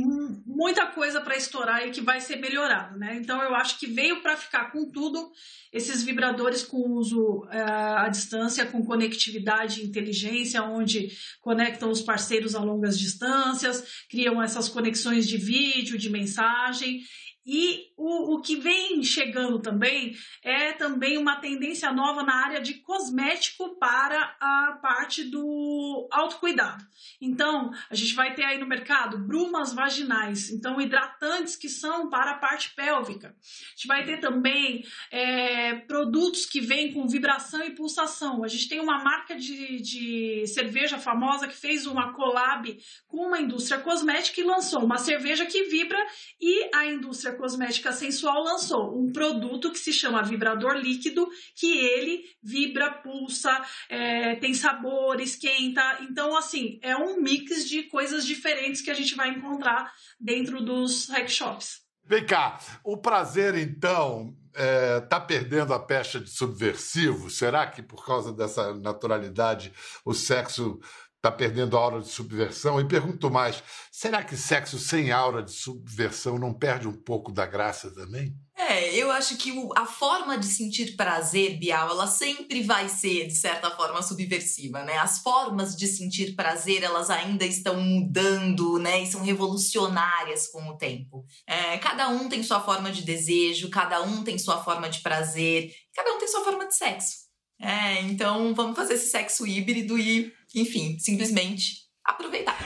muita 0.46 0.86
coisa 0.86 1.20
para 1.20 1.36
estourar 1.36 1.86
e 1.86 1.90
que 1.90 2.00
vai 2.00 2.20
ser 2.20 2.36
melhorado, 2.36 2.98
né? 2.98 3.16
Então 3.16 3.42
eu 3.42 3.54
acho 3.54 3.78
que 3.78 3.86
veio 3.86 4.22
para 4.22 4.36
ficar 4.36 4.70
com 4.70 4.90
tudo 4.90 5.30
esses 5.72 6.02
vibradores 6.02 6.62
com 6.62 6.78
uso 6.92 7.44
uh, 7.44 7.96
à 7.98 8.08
distância, 8.08 8.64
com 8.66 8.84
conectividade 8.84 9.80
e 9.80 9.86
inteligência, 9.86 10.62
onde 10.62 11.10
conectam 11.40 11.90
os 11.90 12.00
parceiros 12.00 12.54
a 12.54 12.60
longas 12.60 12.98
distâncias, 12.98 13.84
criam 14.08 14.42
essas 14.42 14.68
conexões 14.68 15.26
de 15.26 15.36
vídeo, 15.36 15.98
de 15.98 16.08
mensagem 16.08 17.02
e 17.46 17.92
o, 17.96 18.34
o 18.34 18.40
que 18.42 18.56
vem 18.56 19.02
chegando 19.02 19.58
também 19.58 20.14
é 20.42 20.72
também 20.72 21.16
uma 21.16 21.36
tendência 21.36 21.90
nova 21.92 22.22
na 22.22 22.34
área 22.44 22.60
de 22.60 22.74
cosmético 22.74 23.76
para 23.78 24.36
a 24.38 24.78
parte 24.82 25.24
do 25.24 26.06
autocuidado. 26.10 26.84
Então, 27.20 27.70
a 27.90 27.94
gente 27.94 28.14
vai 28.14 28.34
ter 28.34 28.44
aí 28.44 28.58
no 28.58 28.66
mercado 28.66 29.18
brumas 29.18 29.72
vaginais, 29.72 30.50
então 30.50 30.80
hidratantes 30.80 31.56
que 31.56 31.68
são 31.68 32.10
para 32.10 32.32
a 32.32 32.38
parte 32.38 32.74
pélvica. 32.74 33.28
A 33.28 33.70
gente 33.70 33.86
vai 33.86 34.04
ter 34.04 34.18
também 34.18 34.84
é, 35.10 35.76
produtos 35.76 36.44
que 36.44 36.60
vêm 36.60 36.92
com 36.92 37.08
vibração 37.08 37.62
e 37.64 37.74
pulsação. 37.74 38.44
A 38.44 38.48
gente 38.48 38.68
tem 38.68 38.80
uma 38.80 39.02
marca 39.02 39.34
de, 39.34 39.80
de 39.80 40.46
cerveja 40.48 40.98
famosa 40.98 41.48
que 41.48 41.56
fez 41.56 41.86
uma 41.86 42.12
collab 42.12 42.78
com 43.08 43.26
uma 43.26 43.40
indústria 43.40 43.80
cosmética 43.80 44.40
e 44.40 44.44
lançou 44.44 44.84
uma 44.84 44.98
cerveja 44.98 45.46
que 45.46 45.64
vibra 45.64 46.04
e 46.40 46.68
a 46.74 46.84
indústria 46.86 47.34
cosmética 47.34 47.85
sensual 47.92 48.42
lançou 48.42 48.98
um 48.98 49.12
produto 49.12 49.70
que 49.70 49.78
se 49.78 49.92
chama 49.92 50.22
vibrador 50.22 50.74
líquido, 50.74 51.28
que 51.54 51.78
ele 51.78 52.24
vibra, 52.42 52.90
pulsa, 52.90 53.62
é, 53.88 54.36
tem 54.36 54.54
sabor, 54.54 55.20
esquenta. 55.20 55.98
Então, 56.02 56.36
assim, 56.36 56.78
é 56.82 56.96
um 56.96 57.20
mix 57.20 57.68
de 57.68 57.84
coisas 57.84 58.26
diferentes 58.26 58.80
que 58.82 58.90
a 58.90 58.94
gente 58.94 59.14
vai 59.14 59.30
encontrar 59.30 59.92
dentro 60.20 60.62
dos 60.62 61.08
hack 61.08 61.28
shops. 61.28 61.86
Vem 62.08 62.24
cá, 62.24 62.60
o 62.84 62.96
prazer, 62.96 63.56
então, 63.56 64.32
é, 64.54 65.00
tá 65.00 65.18
perdendo 65.20 65.74
a 65.74 65.78
pecha 65.78 66.20
de 66.20 66.30
subversivo? 66.30 67.28
Será 67.28 67.66
que 67.66 67.82
por 67.82 68.06
causa 68.06 68.32
dessa 68.32 68.72
naturalidade 68.74 69.72
o 70.04 70.14
sexo 70.14 70.78
está 71.26 71.30
perdendo 71.30 71.76
a 71.76 71.80
aura 71.80 72.00
de 72.00 72.08
subversão. 72.08 72.80
E 72.80 72.86
pergunto 72.86 73.30
mais: 73.30 73.62
será 73.90 74.22
que 74.22 74.36
sexo 74.36 74.78
sem 74.78 75.10
aura 75.10 75.42
de 75.42 75.52
subversão 75.52 76.38
não 76.38 76.54
perde 76.54 76.86
um 76.86 76.92
pouco 76.92 77.32
da 77.32 77.44
graça 77.44 77.92
também? 77.92 78.34
É, 78.58 78.94
eu 78.96 79.10
acho 79.10 79.36
que 79.36 79.52
a 79.76 79.84
forma 79.84 80.38
de 80.38 80.46
sentir 80.46 80.96
prazer, 80.96 81.58
Bial, 81.58 81.90
ela 81.90 82.06
sempre 82.06 82.62
vai 82.62 82.88
ser, 82.88 83.26
de 83.26 83.34
certa 83.34 83.70
forma, 83.70 84.00
subversiva, 84.02 84.82
né? 84.82 84.96
As 84.96 85.18
formas 85.18 85.76
de 85.76 85.86
sentir 85.86 86.34
prazer, 86.34 86.82
elas 86.82 87.10
ainda 87.10 87.44
estão 87.44 87.78
mudando, 87.78 88.78
né? 88.78 89.02
E 89.02 89.06
são 89.06 89.22
revolucionárias 89.22 90.48
com 90.48 90.62
o 90.70 90.76
tempo. 90.78 91.24
É, 91.46 91.76
cada 91.78 92.08
um 92.08 92.30
tem 92.30 92.42
sua 92.42 92.60
forma 92.60 92.90
de 92.90 93.02
desejo, 93.02 93.68
cada 93.68 94.00
um 94.02 94.24
tem 94.24 94.38
sua 94.38 94.62
forma 94.62 94.88
de 94.88 95.00
prazer, 95.00 95.70
cada 95.94 96.14
um 96.14 96.18
tem 96.18 96.28
sua 96.28 96.42
forma 96.42 96.66
de 96.66 96.74
sexo. 96.74 97.26
É, 97.60 98.02
então 98.02 98.54
vamos 98.54 98.76
fazer 98.76 98.94
esse 98.94 99.10
sexo 99.10 99.46
híbrido 99.46 99.98
e 99.98 100.30
enfim, 100.54 100.98
simplesmente 100.98 101.86
aproveitar. 102.04 102.58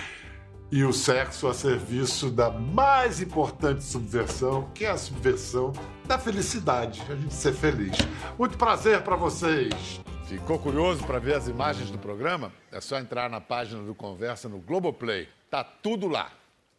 E 0.72 0.84
o 0.84 0.92
sexo 0.92 1.48
a 1.48 1.54
serviço 1.54 2.30
da 2.30 2.48
mais 2.48 3.20
importante 3.20 3.82
subversão, 3.82 4.70
que 4.72 4.84
é 4.84 4.90
a 4.90 4.96
subversão 4.96 5.72
da 6.06 6.16
felicidade, 6.16 7.02
a 7.08 7.16
gente 7.16 7.34
ser 7.34 7.52
feliz. 7.52 7.96
Muito 8.38 8.56
prazer 8.56 9.02
para 9.02 9.16
vocês. 9.16 10.00
Ficou 10.28 10.60
curioso 10.60 11.04
para 11.04 11.18
ver 11.18 11.34
as 11.34 11.48
imagens 11.48 11.90
do 11.90 11.98
programa? 11.98 12.52
É 12.70 12.80
só 12.80 13.00
entrar 13.00 13.28
na 13.28 13.40
página 13.40 13.82
do 13.82 13.96
Conversa 13.96 14.48
no 14.48 14.60
Globoplay. 14.60 15.28
Tá 15.50 15.64
tudo 15.64 16.06
lá. 16.06 16.30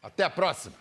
Até 0.02 0.24
a 0.24 0.30
próxima. 0.30 0.76